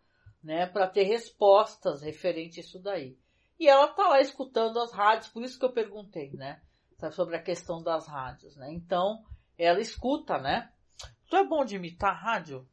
[0.42, 3.18] né, para ter respostas referente a isso daí.
[3.58, 6.62] E ela tá lá escutando as rádios, por isso que eu perguntei, né,
[6.98, 8.72] sabe, sobre a questão das rádios, né.
[8.72, 9.24] Então,
[9.58, 10.70] ela escuta, né.
[11.28, 12.66] Tu é bom de imitar rádio?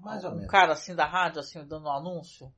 [0.00, 0.50] Mais ou um menos.
[0.50, 2.52] cara assim da rádio, assim, dando um anúncio,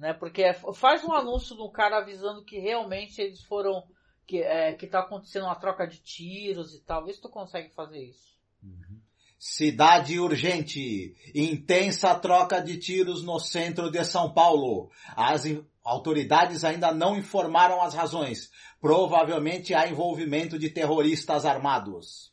[0.00, 0.14] né?
[0.14, 3.84] Porque é- faz um anúncio um cara avisando que realmente eles foram,
[4.26, 7.04] que, é, que tá acontecendo uma troca de tiros e tal.
[7.04, 8.34] Vê se tu consegue fazer isso.
[8.62, 8.98] Uhum.
[9.38, 11.14] Cidade urgente.
[11.34, 14.90] Intensa troca de tiros no centro de São Paulo.
[15.14, 15.44] As
[15.84, 18.50] autoridades ainda não informaram as razões.
[18.80, 22.32] Provavelmente há envolvimento de terroristas armados.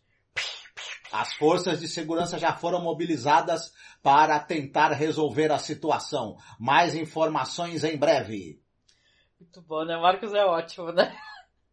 [1.20, 6.38] As forças de segurança já foram mobilizadas para tentar resolver a situação.
[6.60, 8.62] Mais informações em breve.
[9.40, 9.98] Muito bom, né?
[9.98, 11.18] Marcos é ótimo, né?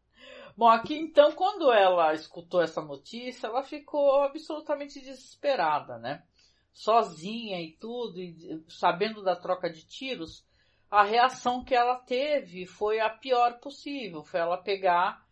[0.57, 6.22] Bom, aqui então, quando ela escutou essa notícia, ela ficou absolutamente desesperada, né?
[6.72, 10.42] Sozinha e tudo, e sabendo da troca de tiros,
[10.90, 14.24] a reação que ela teve foi a pior possível.
[14.24, 15.22] Foi ela pegar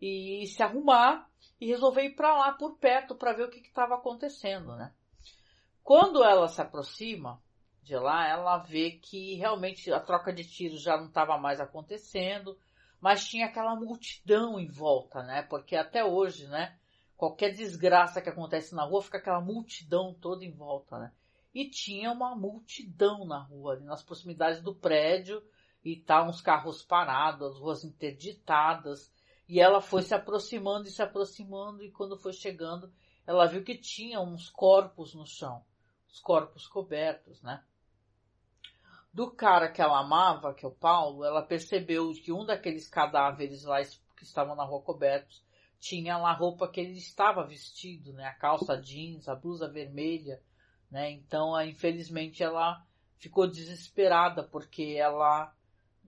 [0.00, 1.27] e se arrumar
[1.60, 4.92] e resolver ir para lá por perto para ver o que estava acontecendo, né?
[5.82, 7.42] Quando ela se aproxima
[7.82, 12.58] de lá, ela vê que realmente a troca de tiros já não estava mais acontecendo,
[13.00, 15.42] mas tinha aquela multidão em volta, né?
[15.42, 16.76] Porque até hoje, né?
[17.16, 21.12] Qualquer desgraça que acontece na rua, fica aquela multidão toda em volta, né?
[21.54, 25.42] E tinha uma multidão na rua, ali nas proximidades do prédio,
[25.84, 29.12] e tá uns carros parados, as ruas interditadas,
[29.48, 32.92] e ela foi se aproximando e se aproximando, e quando foi chegando,
[33.26, 35.64] ela viu que tinha uns corpos no chão,
[36.06, 37.64] os corpos cobertos, né?
[39.12, 43.64] Do cara que ela amava, que é o Paulo, ela percebeu que um daqueles cadáveres
[43.64, 43.82] lá
[44.16, 45.42] que estavam na rua cobertos
[45.80, 48.24] tinha lá a roupa que ele estava vestido, né?
[48.26, 50.42] A calça jeans, a blusa vermelha,
[50.90, 51.10] né?
[51.10, 52.84] Então, infelizmente, ela
[53.16, 55.54] ficou desesperada porque ela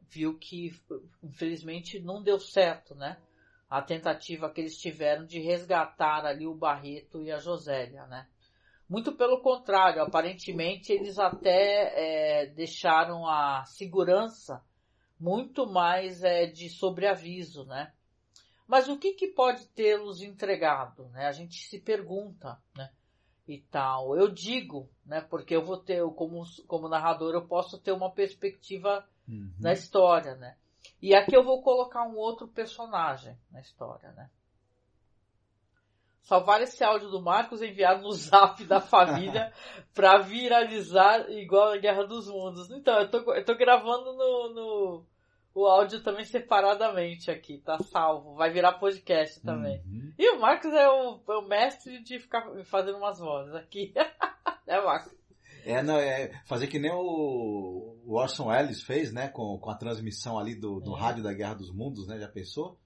[0.09, 0.75] viu que,
[1.23, 3.17] infelizmente, não deu certo, né?
[3.71, 8.27] A tentativa que eles tiveram de resgatar ali o Barreto e a Josélia, né?
[8.89, 14.65] Muito pelo contrário, aparentemente eles até é, deixaram a segurança
[15.19, 17.93] muito mais é, de sobreaviso, né?
[18.67, 21.27] Mas o que, que pode tê-los entregado, né?
[21.27, 22.91] A gente se pergunta, né?
[23.47, 24.17] E tal.
[24.17, 25.21] Eu digo, né?
[25.21, 29.53] Porque eu vou ter, como, como narrador, eu posso ter uma perspectiva Uhum.
[29.61, 30.57] na história, né?
[31.01, 34.31] E aqui eu vou colocar um outro personagem na história, né?
[36.23, 39.53] Salvar esse áudio do Marcos e enviar no zap da família
[39.95, 42.71] pra viralizar igual a Guerra dos Mundos.
[42.71, 45.07] Então, eu tô, eu tô gravando no, no
[45.55, 48.35] o áudio também separadamente aqui, tá salvo.
[48.35, 49.83] Vai virar podcast também.
[49.85, 50.13] Uhum.
[50.19, 53.93] E o Marcos é o, é o mestre de ficar fazendo umas vozes aqui.
[54.67, 55.20] é, Marcos?
[55.65, 59.77] É, não, é fazer que nem o, o Orson Welles fez, né, com, com a
[59.77, 61.01] transmissão ali do, do É.
[61.01, 62.79] rádio da Guerra dos Mundos, né, já pensou?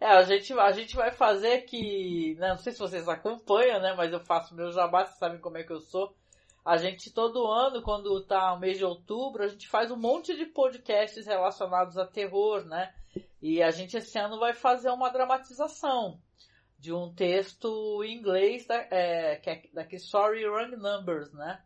[0.00, 3.94] É, a gente, a gente vai fazer que, né, não sei se vocês acompanham, né,
[3.96, 6.14] mas eu faço meu jabá, vocês sabem como é que eu sou.
[6.64, 10.36] A gente todo ano, quando tá o mês de outubro, a gente faz um monte
[10.36, 12.92] de podcasts relacionados a terror, né?
[13.40, 16.20] E a gente esse ano vai fazer uma dramatização
[16.78, 21.60] de um texto em inglês da, é, que é daquele Sorry Wrong Numbers, né?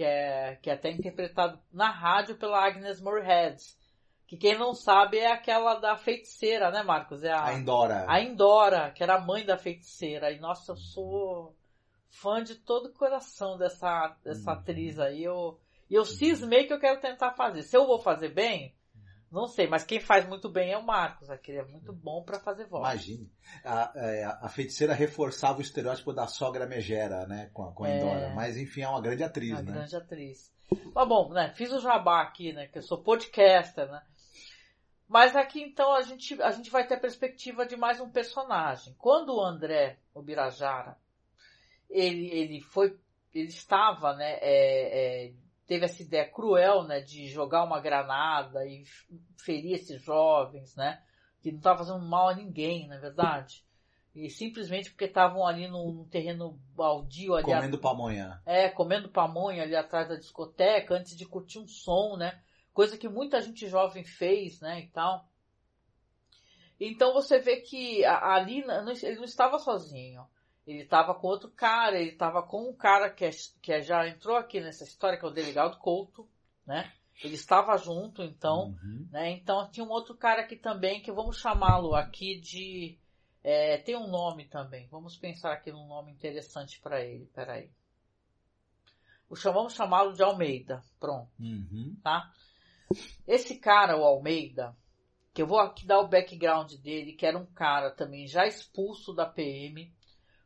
[0.00, 3.58] Que é, que é até interpretado na rádio pela Agnes Moorehead.
[4.26, 7.22] Que quem não sabe é aquela da feiticeira, né, Marcos?
[7.22, 8.06] É a, A Indora.
[8.08, 10.32] a Indora, que era a mãe da feiticeira.
[10.32, 11.54] E nossa, eu sou
[12.08, 14.58] fã de todo o coração dessa, dessa Uhum.
[14.58, 15.22] atriz aí.
[15.22, 15.60] Eu,
[15.90, 17.62] e eu cismei que eu quero tentar fazer.
[17.62, 18.74] Se eu vou fazer bem,
[19.30, 21.30] não sei, mas quem faz muito bem é o Marcos.
[21.30, 22.82] Aquele é muito bom pra fazer voz.
[22.82, 23.30] Imagine.
[23.64, 27.88] A, é, a feiticeira reforçava o estereótipo da sogra megera, né, com a, com a
[27.88, 27.96] É.
[27.96, 28.34] Indora.
[28.34, 29.72] Mas enfim, é uma grande atriz, Uma né?
[29.72, 30.52] grande atriz.
[30.94, 31.52] Mas bom, né?
[31.54, 32.66] Fiz o jabá aqui, né?
[32.66, 34.02] Que eu sou podcaster, né?
[35.08, 38.94] Mas aqui então a gente, a gente vai ter a perspectiva de mais um personagem.
[38.98, 40.96] Quando o André, o Birajara,
[41.88, 42.96] ele, ele foi,
[43.34, 44.38] ele estava, né?
[44.40, 45.32] é, é,
[45.70, 47.00] teve essa ideia cruel, né?
[47.00, 48.82] De jogar uma granada e
[49.38, 51.00] ferir esses jovens, né?
[51.40, 53.64] Que não estava fazendo mal a ninguém, na é verdade.
[54.12, 58.42] E simplesmente porque estavam ali num, terreno baldio ali Comendo pamonha.
[58.44, 62.42] é, comendo pamonha ali atrás da discoteca antes de curtir um som, né?
[62.72, 65.24] Coisa que muita gente jovem fez, né, e tal.
[66.80, 70.26] Então você vê que a- ali não- ele não estava sozinho.
[70.66, 74.06] Ele estava com outro cara, ele estava com um cara que, é, que é, já
[74.06, 76.28] entrou aqui nessa história, que é o delegado Couto,
[76.66, 76.92] né?
[77.22, 79.08] Ele estava junto, então, uhum.
[79.10, 79.30] né?
[79.32, 82.98] Então tinha um outro cara aqui também que vamos chamá-lo aqui de
[83.42, 84.86] é, tem um nome também.
[84.88, 87.26] Vamos pensar aqui num nome interessante para ele.
[87.34, 87.70] Peraí.
[89.28, 90.82] O chamamos chamá-lo de Almeida.
[90.98, 91.30] Pronto.
[91.38, 91.96] Uhum.
[92.02, 92.32] Tá?
[93.26, 94.76] Esse cara, o Almeida,
[95.32, 99.14] que eu vou aqui dar o background dele, que era um cara também já expulso
[99.14, 99.92] da PM,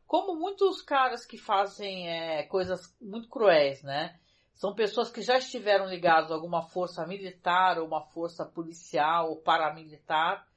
[0.07, 4.19] como muitos caras que fazem é, coisas muito cruéis, né?
[4.53, 9.41] São pessoas que já estiveram ligadas a alguma força militar, ou uma força policial ou
[9.41, 10.47] paramilitar,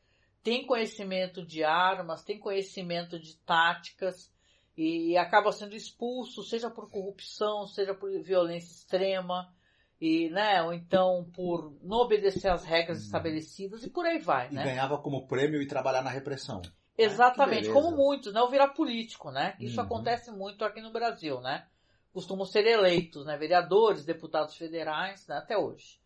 [0.42, 4.32] tem conhecimento de armas, tem conhecimento de táticas
[4.76, 9.52] e acaba sendo expulso, seja por corrupção, seja por violência extrema,
[10.00, 13.04] e, né, ou então por não obedecer às regras uhum.
[13.04, 14.62] estabelecidas e por aí vai, e né?
[14.62, 16.62] ganhava como prêmio e trabalhar na repressão.
[16.98, 18.40] Exatamente, como muitos, né?
[18.40, 19.56] Ou virar político, né?
[19.60, 19.86] Isso uhum.
[19.86, 21.66] acontece muito aqui no Brasil, né?
[22.12, 23.36] Costumam ser eleitos, né?
[23.36, 25.36] Vereadores, deputados federais, né?
[25.36, 26.00] até hoje.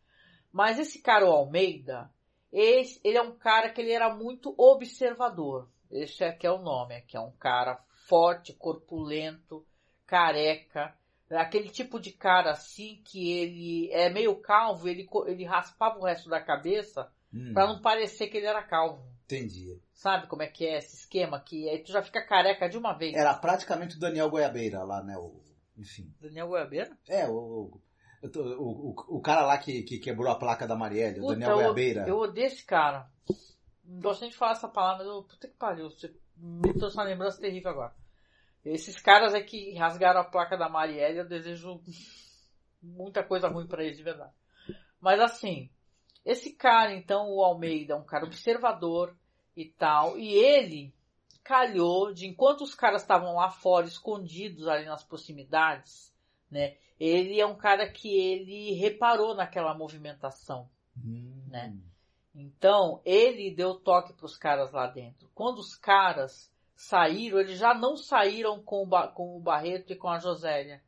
[0.53, 2.11] Mas esse cara, o Almeida,
[2.53, 5.71] esse, ele é um cara que ele era muito observador.
[5.91, 9.65] Esse aqui é o nome, que é um cara forte, corpulento,
[10.07, 10.95] careca,
[11.31, 16.29] aquele tipo de cara assim que ele é meio calvo, ele, ele raspava o resto
[16.29, 17.53] da cabeça hum.
[17.55, 19.12] para não parecer que ele era calvo.
[19.33, 19.81] Entendi.
[19.95, 21.41] Sabe como é que é esse esquema?
[21.41, 23.15] Que aí tu já fica careca de uma vez.
[23.15, 25.17] Era praticamente o Daniel Goiabeira lá, né?
[25.17, 25.41] O,
[25.77, 26.15] enfim.
[26.21, 26.97] Daniel Goiabeira?
[27.09, 27.81] É, o,
[28.23, 32.03] o, o, o, cara lá que, que quebrou a placa da Marielle, o Daniel Goiabeira.
[32.03, 33.09] Eu, eu odeio esse cara.
[33.85, 36.97] Não gosto nem de falar essa palavra, mas eu, puta que pariu, você me trouxe
[36.97, 37.95] uma lembrança terrível agora.
[38.65, 41.81] Esses caras é que rasgaram a placa da Marielle, eu desejo
[42.83, 44.33] muita coisa ruim para eles, de verdade.
[45.01, 45.69] Mas assim,
[46.25, 49.17] esse cara, então, o Almeida, um cara observador
[49.57, 50.95] e tal, e ele
[51.43, 56.13] calhou de, enquanto os caras estavam lá fora, escondidos ali nas proximidades,
[56.51, 61.45] né, ele é um cara que ele reparou naquela movimentação, hum.
[61.49, 61.77] né?
[62.35, 65.29] Então, ele deu toque para os caras lá dentro.
[65.35, 70.09] Quando os caras saíram, eles já não saíram com o, com o Barreto e com
[70.09, 70.83] a Josélia.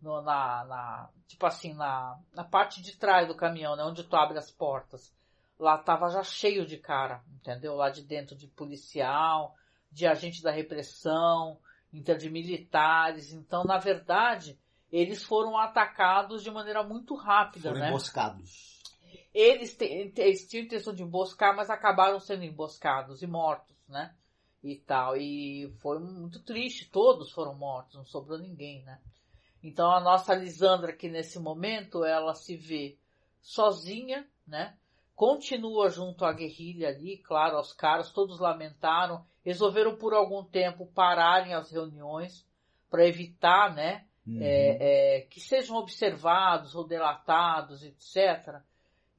[0.00, 3.82] No, na, na, tipo assim, na, na parte de trás do caminhão, né?
[3.82, 5.12] Onde tu abre as portas.
[5.58, 7.74] Lá tava já cheio de cara, entendeu?
[7.74, 9.54] Lá de dentro de policial,
[9.90, 11.58] de agente da repressão,
[11.92, 13.32] então de militares.
[13.32, 14.58] Então, na verdade,
[14.92, 17.88] eles foram atacados de maneira muito rápida, foram né?
[17.88, 18.82] emboscados.
[19.32, 24.14] Eles, eles tinham intenção de emboscar, mas acabaram sendo emboscados e mortos, né?
[24.62, 25.16] E tal.
[25.16, 29.00] E foi muito triste, todos foram mortos, não sobrou ninguém, né?
[29.62, 32.98] Então a nossa Lisandra aqui nesse momento, ela se vê
[33.40, 34.76] sozinha, né?
[35.16, 41.54] Continua junto à guerrilha ali, claro, os caras todos lamentaram, resolveram por algum tempo pararem
[41.54, 42.46] as reuniões
[42.90, 44.38] para evitar, né, uhum.
[44.42, 48.60] é, é, que sejam observados ou delatados, etc.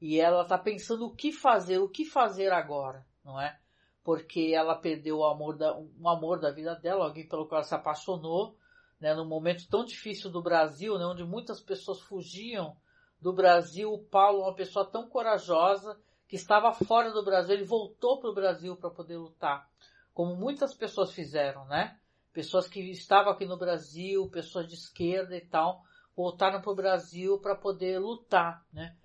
[0.00, 3.58] E ela está pensando o que fazer, o que fazer agora, não é?
[4.04, 7.68] Porque ela perdeu o amor da, um amor da vida dela, alguém pelo qual ela
[7.68, 8.56] se apaixonou,
[9.00, 12.76] né, num momento tão difícil do Brasil, né, onde muitas pessoas fugiam
[13.20, 13.92] do Brasil.
[13.92, 18.34] O Paulo, uma pessoa tão corajosa, que estava fora do Brasil, ele voltou para o
[18.34, 19.68] Brasil para poder lutar,
[20.12, 21.98] como muitas pessoas fizeram, né?
[22.38, 25.82] pessoas que estavam aqui no Brasil, pessoas de esquerda e tal,
[26.16, 28.96] voltaram para o Brasil para poder lutar, né?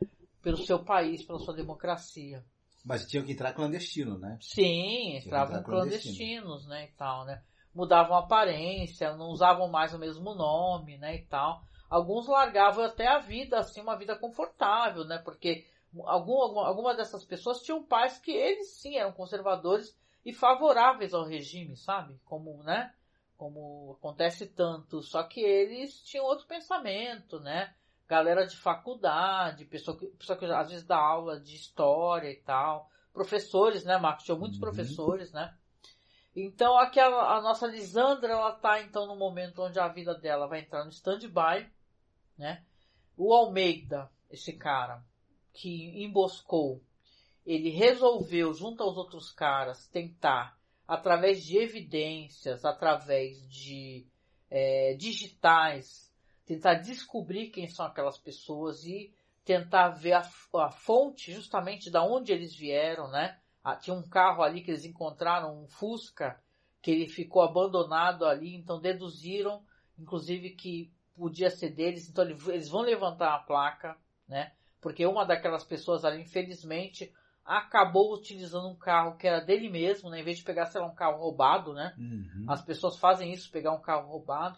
[0.44, 2.46] Pelo seu país, pela sua democracia.
[2.86, 4.38] Mas tinham que entrar clandestino, né?
[4.40, 7.42] Sim, entravam clandestinos, né, e tal, né?
[7.74, 11.64] Mudavam aparência, não usavam mais o mesmo nome, né, e tal.
[11.94, 15.20] Alguns largavam até a vida, assim, uma vida confortável, né?
[15.20, 15.68] Porque
[16.06, 21.24] algum, alguma, alguma dessas pessoas tinham pais que eles sim eram conservadores e favoráveis ao
[21.24, 22.20] regime, sabe?
[22.26, 22.92] Como, né?
[23.38, 27.76] como acontece tanto, só que eles tinham outro pensamento, né?
[28.08, 32.90] Galera de faculdade, pessoa que, pessoa que às vezes dá aula de história e tal,
[33.12, 34.24] professores, né, Marcos?
[34.26, 34.64] Tinha muitos uhum.
[34.64, 35.54] professores, né?
[36.36, 40.48] Então, aqui a, a, nossa Lisandra, ela tá então no momento onde a vida dela
[40.48, 41.70] vai entrar no stand-by,
[42.38, 42.64] né?
[43.18, 45.04] O Almeida, esse cara,
[45.54, 46.82] que emboscou,
[47.46, 50.58] ele resolveu, junto aos outros caras, tentar
[50.88, 54.06] através de evidências, através de
[54.50, 56.12] é, digitais,
[56.46, 59.14] tentar descobrir quem são aquelas pessoas e
[59.44, 63.40] tentar ver a, a fonte justamente da onde eles vieram, né?
[63.64, 66.40] Ah, tinha um carro ali que eles encontraram, um Fusca,
[66.82, 69.64] que ele ficou abandonado ali, então deduziram,
[69.98, 73.96] inclusive, que podia ser deles, então eles vão levantar a placa,
[74.28, 74.52] né?
[74.82, 77.14] Porque uma daquelas pessoas ali, infelizmente,
[77.46, 80.20] acabou utilizando um carro que era dele mesmo, né?
[80.20, 81.94] Em vez de pegar, sei lá, um carro roubado, né?
[81.98, 82.46] Uhum.
[82.50, 84.58] As pessoas fazem isso, pegar um carro roubado.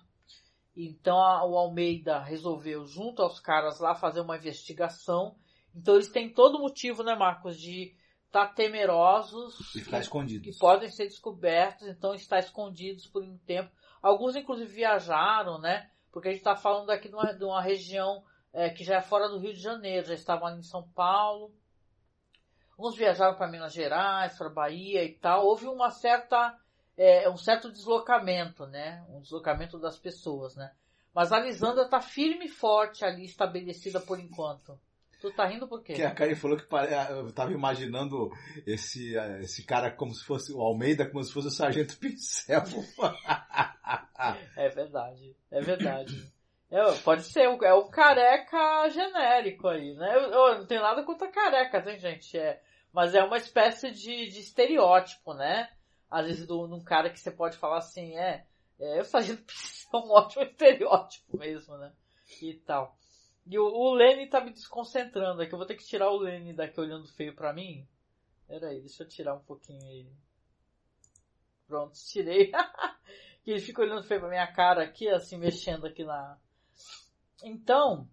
[0.76, 5.36] Então a, o Almeida resolveu, junto aos caras lá, fazer uma investigação.
[5.74, 7.96] Então eles têm todo motivo, né, Marcos, de
[8.26, 9.76] estar tá temerosos.
[9.76, 10.54] E ficar escondidos.
[10.54, 13.72] Que podem ser descobertos, então estar escondidos por um tempo.
[14.02, 15.90] Alguns, inclusive, viajaram, né?
[16.16, 19.02] Porque a gente está falando aqui de uma, de uma região é, que já é
[19.02, 21.54] fora do Rio de Janeiro, já estavam ali em São Paulo.
[22.80, 25.46] Uns viajaram para Minas Gerais, para Bahia e tal.
[25.46, 26.58] Houve uma certa,
[26.96, 29.06] é, um certo deslocamento, né?
[29.10, 30.74] Um deslocamento das pessoas, né?
[31.14, 34.80] Mas a Lisandra está firme e forte ali, estabelecida por enquanto.
[35.22, 35.94] Tu tá rindo por quê?
[35.94, 36.92] Que a Karen falou que pare...
[37.12, 38.32] eu tava imaginando
[38.66, 42.64] esse, esse cara como se fosse o Almeida, como se fosse o Sargento Pincel.
[44.58, 46.32] é verdade, é verdade.
[46.70, 50.16] É, pode ser, é o careca genérico aí, né?
[50.16, 52.38] Eu, eu não tenho nada contra careca, tem gente?
[52.38, 52.62] É,
[52.92, 55.70] mas é uma espécie de, de estereótipo, né?
[56.10, 58.46] Às vezes do, num cara que você pode falar assim, é,
[58.80, 59.44] é o sargento
[59.94, 61.92] é um ótimo estereótipo mesmo, né?
[62.42, 62.98] E tal.
[63.46, 65.54] E o, o Lenny tá me desconcentrando aqui.
[65.54, 67.88] Eu vou ter que tirar o Lenny daqui olhando feio pra mim.
[68.48, 70.16] Pera aí, deixa eu tirar um pouquinho ele.
[71.68, 72.52] Pronto, tirei.
[73.44, 76.38] que ele fica olhando feio pra minha cara aqui, assim, mexendo aqui na.
[77.44, 78.10] Então,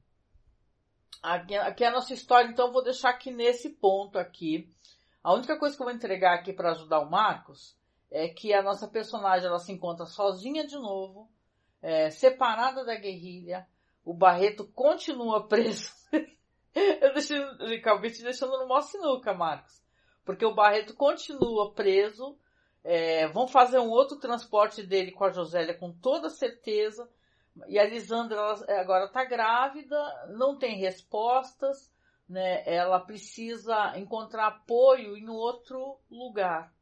[1.22, 4.70] aqui, aqui é a nossa história, então eu vou deixar aqui nesse ponto aqui.
[5.22, 7.76] A única coisa que eu vou entregar aqui para ajudar o Marcos
[8.10, 11.30] é que a nossa personagem ela se encontra sozinha de novo,
[11.80, 13.66] é, separada da guerrilha,
[14.04, 15.90] o Barreto continua preso.
[16.74, 17.38] Eu deixei,
[17.76, 19.82] acabei te deixando no mó sinuca, Marcos.
[20.24, 22.38] Porque o Barreto continua preso.
[22.84, 27.08] É, vão fazer um outro transporte dele com a Josélia com toda certeza.
[27.68, 29.96] E a Lisandra ela, é, agora está grávida,
[30.30, 31.92] não tem respostas,
[32.28, 32.62] né?
[32.66, 36.72] Ela precisa encontrar apoio em outro lugar,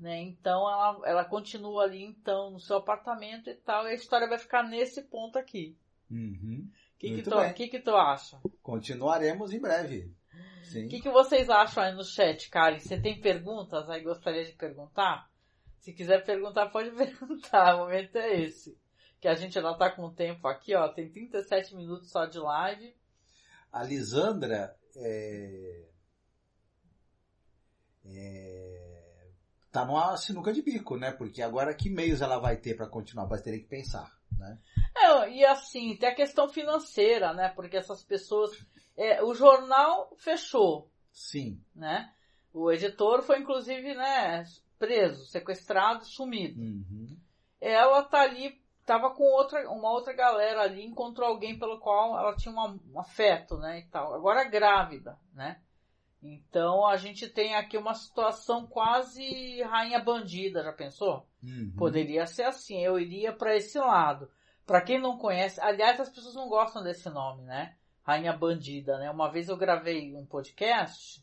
[0.00, 0.22] né?
[0.22, 3.86] Então ela, ela continua ali então no seu apartamento e tal.
[3.86, 5.76] E a história vai ficar nesse ponto aqui.
[6.10, 6.63] Uhum.
[7.12, 8.40] O que, que, tu, que, que tu acha?
[8.62, 10.14] Continuaremos em breve.
[10.82, 12.78] O que, que vocês acham aí no chat, Karen?
[12.78, 14.02] Você tem perguntas aí?
[14.02, 15.30] Gostaria de perguntar?
[15.78, 17.76] Se quiser perguntar, pode perguntar.
[17.76, 18.76] O momento é esse.
[19.20, 20.88] Que a gente já tá com o tempo aqui, ó.
[20.88, 22.96] Tem 37 minutos só de live.
[23.70, 25.84] A Lisandra é...
[28.06, 29.30] É...
[29.70, 31.12] tá numa sinuca de bico, né?
[31.12, 33.26] Porque agora que meios ela vai ter para continuar?
[33.26, 34.58] Vai ter que pensar, né?
[35.04, 37.48] É, e assim, tem a questão financeira, né?
[37.50, 38.50] Porque essas pessoas.
[38.96, 40.90] É, o jornal fechou.
[41.12, 41.60] Sim.
[41.74, 42.12] Né?
[42.52, 44.44] O editor foi, inclusive, né,
[44.78, 46.60] preso, sequestrado, sumido.
[46.60, 47.18] Uhum.
[47.60, 52.36] Ela tá ali, tava com outra, uma outra galera ali, encontrou alguém pelo qual ela
[52.36, 54.14] tinha uma, um afeto, né, e tal.
[54.14, 55.60] Agora grávida, né?
[56.22, 61.26] Então a gente tem aqui uma situação quase rainha bandida, já pensou?
[61.42, 61.74] Uhum.
[61.76, 64.30] Poderia ser assim, eu iria para esse lado.
[64.66, 67.74] Para quem não conhece, aliás, as pessoas não gostam desse nome, né?
[68.02, 69.10] Rainha Bandida, né?
[69.10, 71.22] Uma vez eu gravei um podcast,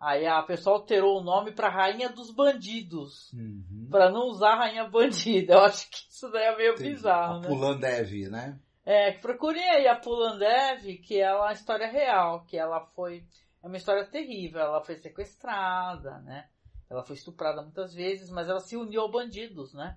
[0.00, 3.88] aí a pessoa alterou o nome para Rainha dos Bandidos, uhum.
[3.90, 5.54] para não usar Rainha Bandida.
[5.54, 7.48] Eu acho que isso daí é meio bizarro, a né?
[7.48, 8.58] Pulandev, né?
[8.84, 13.24] É, procurem aí a Pulandev, que é uma história real, que ela foi,
[13.62, 16.48] é uma história terrível, ela foi sequestrada, né?
[16.90, 19.96] Ela foi estuprada muitas vezes, mas ela se uniu a bandidos, né?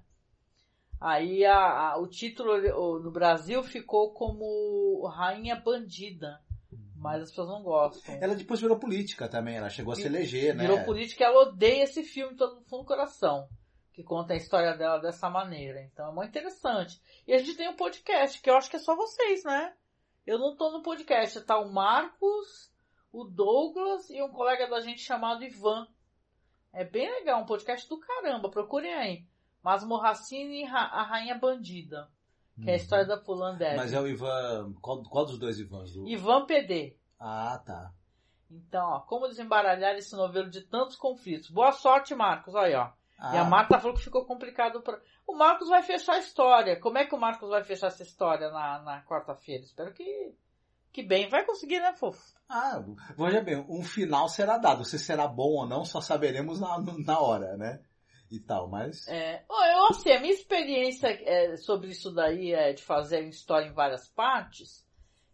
[1.00, 2.58] Aí a, a, o título
[3.00, 6.39] no Brasil ficou como Rainha Bandida.
[6.96, 8.18] Mas as pessoas não gostam.
[8.20, 10.64] Ela depois virou política também, ela chegou a se eleger, né?
[10.64, 13.48] Virou política e ela odeia esse filme todo no fundo do coração.
[13.93, 15.84] Que conta a história dela dessa maneira.
[15.84, 17.00] Então é muito interessante.
[17.28, 19.74] E a gente tem um podcast, que eu acho que é só vocês, né?
[20.26, 22.74] Eu não tô no podcast, tá o Marcos,
[23.12, 25.88] o Douglas e um colega da gente chamado Ivan.
[26.74, 29.26] É bem legal, um podcast do caramba, procurem aí.
[29.66, 32.07] Masmorracine e a Rainha Bandida.
[32.61, 33.76] Que é a história da Pulandé.
[33.76, 34.74] Mas é o Ivan.
[34.80, 35.91] Qual, qual dos dois Ivans?
[35.91, 36.07] Do...
[36.07, 36.95] Ivan PD.
[37.20, 37.91] Ah, tá.
[38.49, 41.49] Então, ó, como desembaralhar esse novelo de tantos conflitos.
[41.49, 42.53] Boa sorte, Marcos.
[42.53, 42.91] Olha ó.
[43.20, 43.36] Ah.
[43.36, 45.01] E a Marta falou que ficou complicado para.
[45.28, 46.80] O Marcos vai fechar a história.
[46.80, 49.63] Como é que o Marcos vai fechar essa história na, na quarta-feira?
[49.63, 50.34] Espero que.
[50.93, 51.28] Que bem.
[51.28, 52.22] Vai conseguir, né, fofo?
[52.47, 52.82] Ah,
[53.18, 54.86] veja bem, um final será dado.
[54.86, 57.82] Se será bom ou não, só saberemos na, na hora, né?
[58.38, 59.08] E tal, mas...
[59.08, 63.74] É, eu assim, a minha experiência é, sobre isso daí, é, de fazer história em
[63.74, 64.86] várias partes,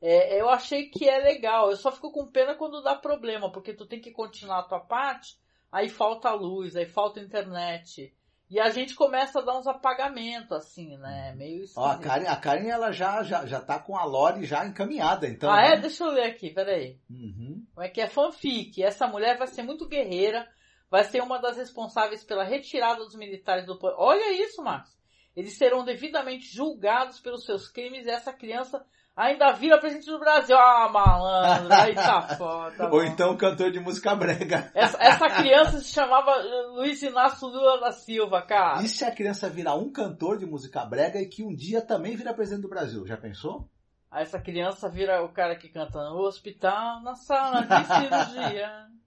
[0.02, 1.70] é, eu achei que é legal.
[1.70, 4.80] Eu só fico com pena quando dá problema, porque tu tem que continuar a tua
[4.80, 5.38] parte,
[5.72, 8.14] aí falta luz, aí falta internet.
[8.50, 11.34] E a gente começa a dar uns apagamentos, assim, né?
[11.38, 14.66] Meio Ó, a Karen, a Karen ela já, já, já tá com a Lore já
[14.66, 15.50] encaminhada, então.
[15.50, 15.74] Ah, né?
[15.76, 15.80] é?
[15.80, 17.00] Deixa eu ler aqui, peraí.
[17.10, 17.66] Uhum.
[17.74, 18.84] Como é que é fanfic?
[18.84, 20.46] Essa mulher vai ser muito guerreira,
[20.92, 23.96] vai ser uma das responsáveis pela retirada dos militares do poder.
[23.98, 24.92] Olha isso, Marcos.
[25.34, 28.86] Eles serão devidamente julgados pelos seus crimes e essa criança
[29.16, 30.58] ainda vira presidente do Brasil.
[30.58, 32.90] Ah, malandro, aí tá foda.
[32.90, 33.06] Ou mano.
[33.06, 34.70] então cantor de música brega.
[34.76, 38.84] Essa, essa criança se chamava eh, Luiz Inácio Lula da Silva, cara.
[38.84, 42.18] E se a criança virar um cantor de música brega e que um dia também
[42.18, 43.08] vira presidente do Brasil?
[43.08, 43.70] Já pensou?
[44.12, 48.88] Aí essa criança vira o cara que canta no hospital, na sala de cirurgia.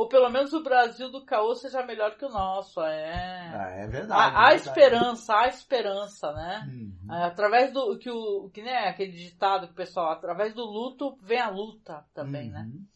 [0.00, 3.52] Ou pelo menos o Brasil do caô seja melhor que o nosso, é.
[3.54, 4.34] Ah, é verdade.
[4.34, 6.66] Há, é esperança, há esperança, né?
[6.72, 7.14] Uhum.
[7.14, 11.18] É, Através do que o que né, aquele ditado que o pessoal, através do luto
[11.20, 12.62] vem a luta também, né?
[12.62, 12.86] Uhum.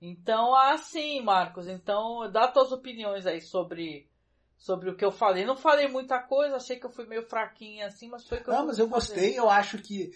[0.00, 4.08] Então, assim, Marcos, então dá tuas opiniões aí sobre
[4.56, 5.44] sobre o que eu falei.
[5.44, 8.54] Não falei muita coisa, achei que eu fui meio fraquinha assim, mas foi que eu
[8.54, 9.08] Não, mas eu fazer.
[9.08, 10.10] gostei, eu acho que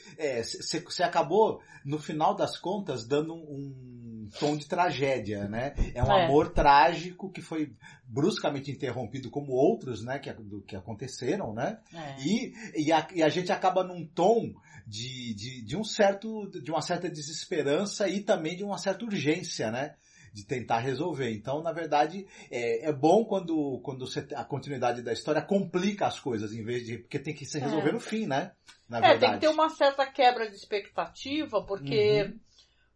[0.86, 4.00] você acabou, no final das contas, dando um
[4.38, 5.74] tom de tragédia, né?
[5.94, 6.24] É um É.
[6.26, 7.72] amor trágico que foi
[8.04, 11.78] bruscamente interrompido como outros, né, que, do, que aconteceram, né?
[11.94, 12.20] É.
[12.22, 12.52] E,
[12.86, 14.52] e, a, e a gente acaba num tom
[14.86, 19.70] de, de, de um certo, de uma certa desesperança e também de uma certa urgência,
[19.70, 19.94] né?
[20.32, 21.32] De tentar resolver.
[21.32, 26.20] Então, na verdade, é, é bom quando, quando você, a continuidade da história complica as
[26.20, 26.98] coisas, em vez de.
[26.98, 27.92] Porque tem que se resolver É.
[27.92, 28.52] no fim, né?
[28.88, 29.20] Na É, verdade.
[29.20, 32.38] tem que ter uma certa quebra de expectativa, porque Uhum.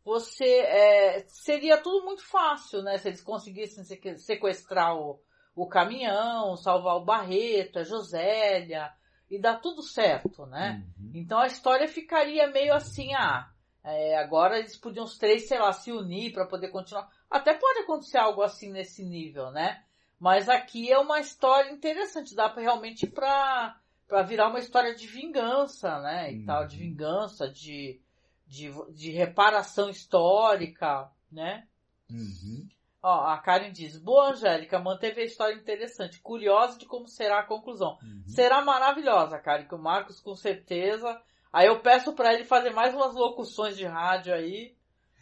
[0.04, 2.98] Você é, seria tudo muito fácil, né?
[2.98, 5.20] Se eles conseguissem seque- sequestrar o,
[5.56, 8.92] o caminhão, salvar o Barreto, a Josélia,
[9.30, 10.84] e dar tudo certo, né?
[11.00, 11.10] Uhum.
[11.14, 13.48] Então a história ficaria meio assim, ah,
[13.82, 17.10] é, agora eles podiam os três, sei lá, se unir para poder continuar.
[17.30, 19.82] Até pode acontecer algo assim nesse nível, né?
[20.20, 25.06] Mas aqui é uma história interessante, dá pra, realmente para para virar uma história de
[25.06, 26.30] vingança, né?
[26.30, 26.44] E Uhum.
[26.44, 28.00] tal, de vingança, de,
[28.46, 31.66] de, de reparação histórica, né?
[32.10, 32.68] Uhum.
[33.02, 37.46] Ó, a Karen diz, boa Angélica, manteve a história interessante, curiosa de como será a
[37.46, 37.98] conclusão.
[38.02, 38.22] Uhum.
[38.26, 41.20] Será maravilhosa, Karen, que o Marcos com certeza.
[41.52, 44.74] Aí eu peço pra ele fazer mais umas locuções de rádio aí,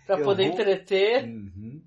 [0.06, 1.24] pra Eu poder vou- entreter.
[1.24, 1.82] Uhum.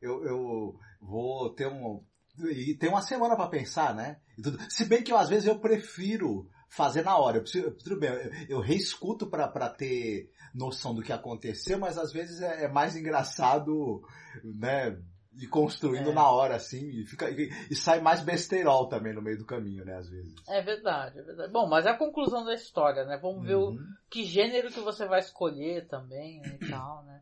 [0.00, 2.04] Eu, eu vou ter um.
[2.50, 4.20] E tem uma semana pra pensar, né?
[4.68, 7.38] Se bem que eu, às vezes eu prefiro fazer na hora.
[7.38, 11.98] Eu preciso- tudo bem, eu, eu reescuto pra, pra ter noção do que aconteceu, mas
[11.98, 14.02] às vezes é, é mais engraçado,
[14.42, 14.98] né?
[15.36, 16.14] Ir construindo É.
[16.14, 19.84] na hora, assim, e, fica, e, e sai mais besteirol também no meio do caminho,
[19.84, 19.96] né?
[19.96, 20.32] Às vezes.
[20.48, 21.52] É verdade, é verdade.
[21.52, 23.18] Bom, mas é a conclusão da história, né?
[23.20, 23.78] Vamos ver o, Uhum.
[24.08, 27.20] que gênero que você vai escolher também né, e tal, né?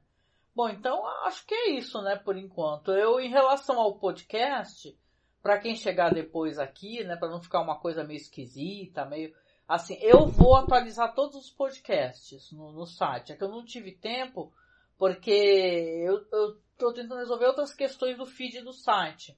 [0.54, 2.92] Bom, então acho que é isso, né, por enquanto.
[2.92, 4.94] Eu, em relação ao podcast,
[5.42, 9.32] pra quem chegar depois aqui, né, pra não ficar uma coisa meio esquisita, meio
[9.68, 13.32] assim, eu vou atualizar todos os podcasts no, no site.
[13.32, 14.52] É que eu não tive tempo,
[14.98, 19.36] porque eu, eu tô tentando resolver outras questões do feed do site.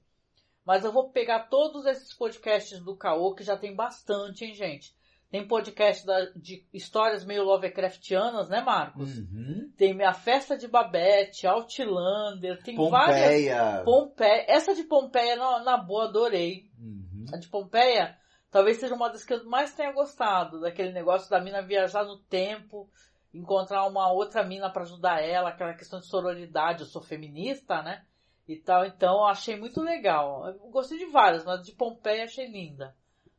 [0.65, 4.95] Mas eu vou pegar todos esses podcasts do Caô, que já tem bastante, hein, gente?
[5.31, 9.19] Tem podcast da- de histórias meio Lovecraftianas, né, Marcos?
[9.19, 9.71] Uhum.
[9.77, 13.21] Tem a Festa de Babette, Outlander, tem várias.
[13.21, 13.83] Pompeia.
[13.85, 14.45] Pompeia.
[14.49, 16.71] Essa de Pompeia, na, na boa, adorei.
[16.79, 17.27] Uhum.
[17.33, 18.17] A de Pompeia
[18.55, 22.21] talvez seja uma das que eu mais tenha gostado, daquele negócio da mina viajar no
[22.21, 22.89] tempo,
[23.35, 28.07] encontrar uma outra mina para ajudar ela, aquela questão de sororidade, eu sou feminista, né?
[28.47, 30.47] E tal, então eu achei muito legal.
[30.47, 32.95] Eu gostei de várias, mas de Pompeia achei linda.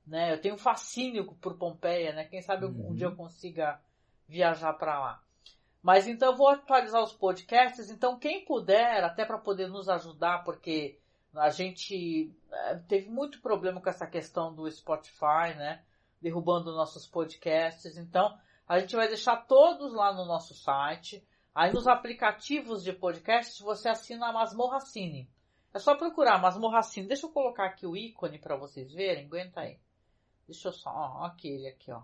[0.06, 0.34] Né?
[0.34, 2.26] Eu tenho um fascínio por Pompeia, né?
[2.26, 2.96] Quem sabe um- um Uhum.
[2.96, 3.80] dia eu consiga
[4.28, 5.24] viajar para lá.
[5.82, 10.44] Mas então eu vou atualizar os podcasts, então quem puder, até para poder nos ajudar,
[10.44, 11.00] porque
[11.38, 15.84] a gente eh, teve muito problema com essa questão do Spotify, né?
[16.22, 17.98] Derrubando nossos podcasts.
[17.98, 21.26] Então, a gente vai deixar todos lá no nosso site.
[21.54, 25.30] Aí nos aplicativos de podcast você assina a Masmorra Cine.
[25.74, 27.08] É só procurar Masmorra Cine.
[27.08, 29.26] Deixa eu colocar aqui o ícone para vocês verem.
[29.26, 29.80] Aguenta aí.
[30.48, 32.04] Deixa eu só, ó, aquele aqui, ó.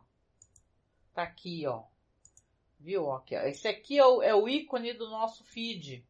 [1.14, 1.84] Tá aqui, ó.
[2.80, 3.12] Viu?
[3.12, 3.42] Aqui, ó.
[3.42, 6.06] Esse aqui é o, é o ícone do nosso feed.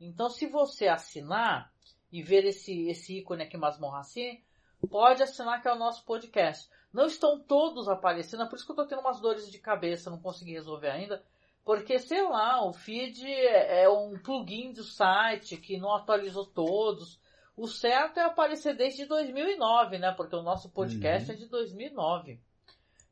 [0.00, 1.72] Então, se você assinar
[2.10, 4.42] e ver esse, esse ícone aqui, Masmorra Cine,
[4.90, 6.68] pode assinar que é o nosso podcast.
[6.92, 10.10] Não estão todos aparecendo, é por isso que eu tô tendo umas dores de cabeça,
[10.10, 11.22] não consegui resolver ainda.
[11.64, 17.20] Porque, sei lá, o feed é é um plugin do site que não atualizou todos.
[17.54, 20.12] O certo é aparecer desde 2009, né?
[20.12, 21.36] Porque o nosso podcast Uhum.
[21.36, 22.40] é de 2009.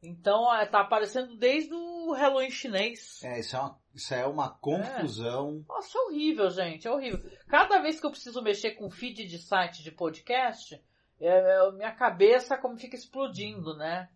[0.06, 3.20] Então, é, tá aparecendo desde o Halloween chinês.
[3.24, 5.64] É, isso é uma, isso é uma confusão.
[5.68, 7.20] Nossa, é horrível, gente, é horrível.
[7.48, 10.80] Cada vez que eu preciso mexer com feed de site de podcast,
[11.20, 14.08] é, é, minha cabeça como fica explodindo, né?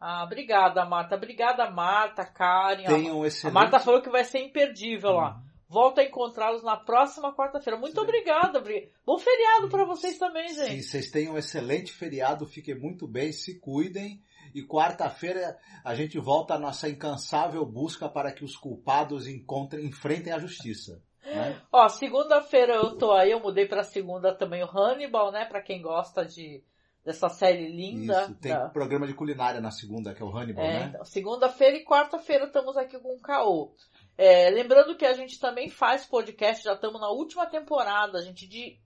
[0.00, 1.14] Ah, obrigada, Marta.
[1.14, 2.84] Obrigada, Marta, Karen.
[2.84, 3.56] Tem um excelente...
[3.56, 5.16] A Marta falou que vai ser imperdível uhum.
[5.16, 5.42] lá.
[5.68, 7.78] Volto a encontrá-los na próxima quarta-feira.
[7.78, 8.60] Muito obrigada.
[9.06, 10.82] Bom feriado para vocês também, gente.
[10.82, 12.46] Sim, vocês tenham um excelente feriado.
[12.46, 14.20] Fiquem muito bem, se cuidem.
[14.54, 20.32] E quarta-feira a gente volta à nossa incansável busca para que os culpados encontrem, enfrentem
[20.32, 21.02] a justiça.
[21.24, 21.60] Né?
[21.72, 25.44] Ó, segunda-feira eu tô aí, eu mudei para segunda também o Hannibal, né?
[25.44, 26.62] Para quem gosta de
[27.04, 28.22] dessa série linda.
[28.22, 28.68] Isso, tem da...
[28.68, 30.86] programa de culinária na segunda, que é o Hannibal, é, né?
[30.90, 33.74] Então, segunda-feira e quarta-feira estamos aqui com o Caô.
[34.16, 38.46] É, lembrando que a gente também faz podcast, já estamos na última temporada, a gente
[38.46, 38.78] de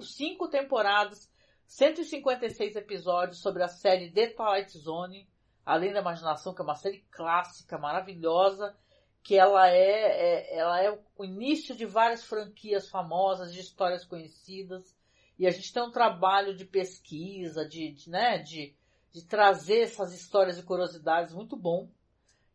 [0.00, 1.28] cinco temporadas,
[1.66, 5.28] 156 episódios sobre a série The Twilight Zone,
[5.64, 8.76] Além da Imaginação, que é uma série clássica, maravilhosa,
[9.22, 14.94] que ela é, é, ela é o início de várias franquias famosas, de histórias conhecidas,
[15.38, 18.76] e a gente tem um trabalho de pesquisa, de, de né, de,
[19.10, 21.88] de trazer essas histórias e curiosidades muito bom.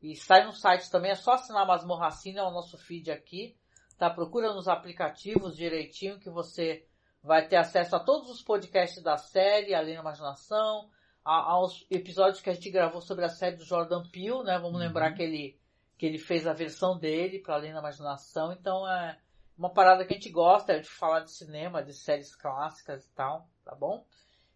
[0.01, 3.57] E sai no site também, é só assinar Masmorracina, é o nosso feed aqui,
[3.97, 4.09] tá?
[4.09, 6.85] Procura nos aplicativos direitinho que você
[7.23, 10.89] vai ter acesso a todos os podcasts da série, Além da Imaginação,
[11.23, 14.57] a, aos episódios que a gente gravou sobre a série do Jordan Peele, né?
[14.57, 14.87] Vamos uhum.
[14.87, 15.59] lembrar que ele,
[15.97, 19.17] que ele fez a versão dele para Além da Imaginação, então é
[19.57, 23.13] uma parada que a gente gosta é de falar de cinema, de séries clássicas e
[23.13, 24.05] tal, tá bom?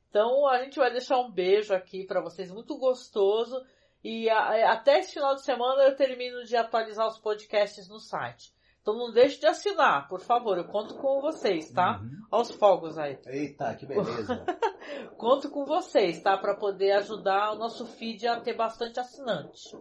[0.10, 3.62] Então a gente vai deixar um beijo aqui para vocês, muito gostoso.
[4.02, 8.54] E a, até esse final de semana eu termino de atualizar os podcasts no site.
[8.84, 10.58] Então não deixe de assinar, por favor.
[10.58, 12.02] Eu conto com vocês, tá?
[12.02, 12.28] Uhum.
[12.30, 13.18] Aos fogos aí.
[13.26, 14.44] Eita, que beleza.
[15.18, 16.38] conto com vocês, tá?
[16.38, 19.74] Para poder ajudar o nosso feed a ter bastante assinante.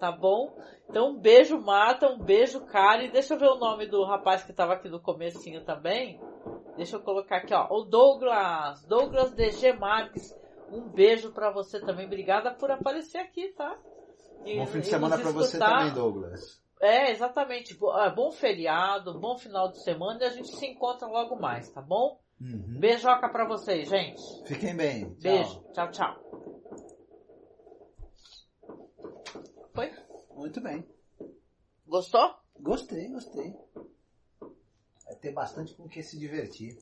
[0.00, 0.58] Tá bom?
[0.88, 2.08] Então um beijo, Marta.
[2.08, 3.10] Um beijo, Kari.
[3.10, 6.18] Deixa eu ver o nome do rapaz que estava aqui no comecinho também.
[6.74, 7.68] Deixa eu colocar aqui, ó.
[7.70, 8.82] O Douglas.
[8.86, 10.34] Douglas DG Marques.
[10.72, 12.06] Um beijo para você também.
[12.06, 13.76] Obrigada por aparecer aqui, tá?
[14.46, 16.66] E, Bom fim de semana para você também, Douglas.
[16.80, 17.76] É, exatamente.
[17.92, 21.82] Ah, bom feriado, bom final de semana e a gente se encontra logo mais, tá
[21.82, 22.20] bom?
[22.40, 22.78] Uhum.
[22.78, 24.22] Beijoca pra vocês, gente.
[24.46, 25.04] Fiquem bem.
[25.14, 25.20] Tchau.
[25.20, 25.64] Beijo.
[25.72, 26.28] Tchau, tchau.
[29.74, 29.92] Foi?
[30.34, 30.84] Muito bem.
[31.86, 32.34] Gostou?
[32.60, 33.54] Gostei, gostei.
[35.04, 36.76] Vai ter bastante com que se divertir.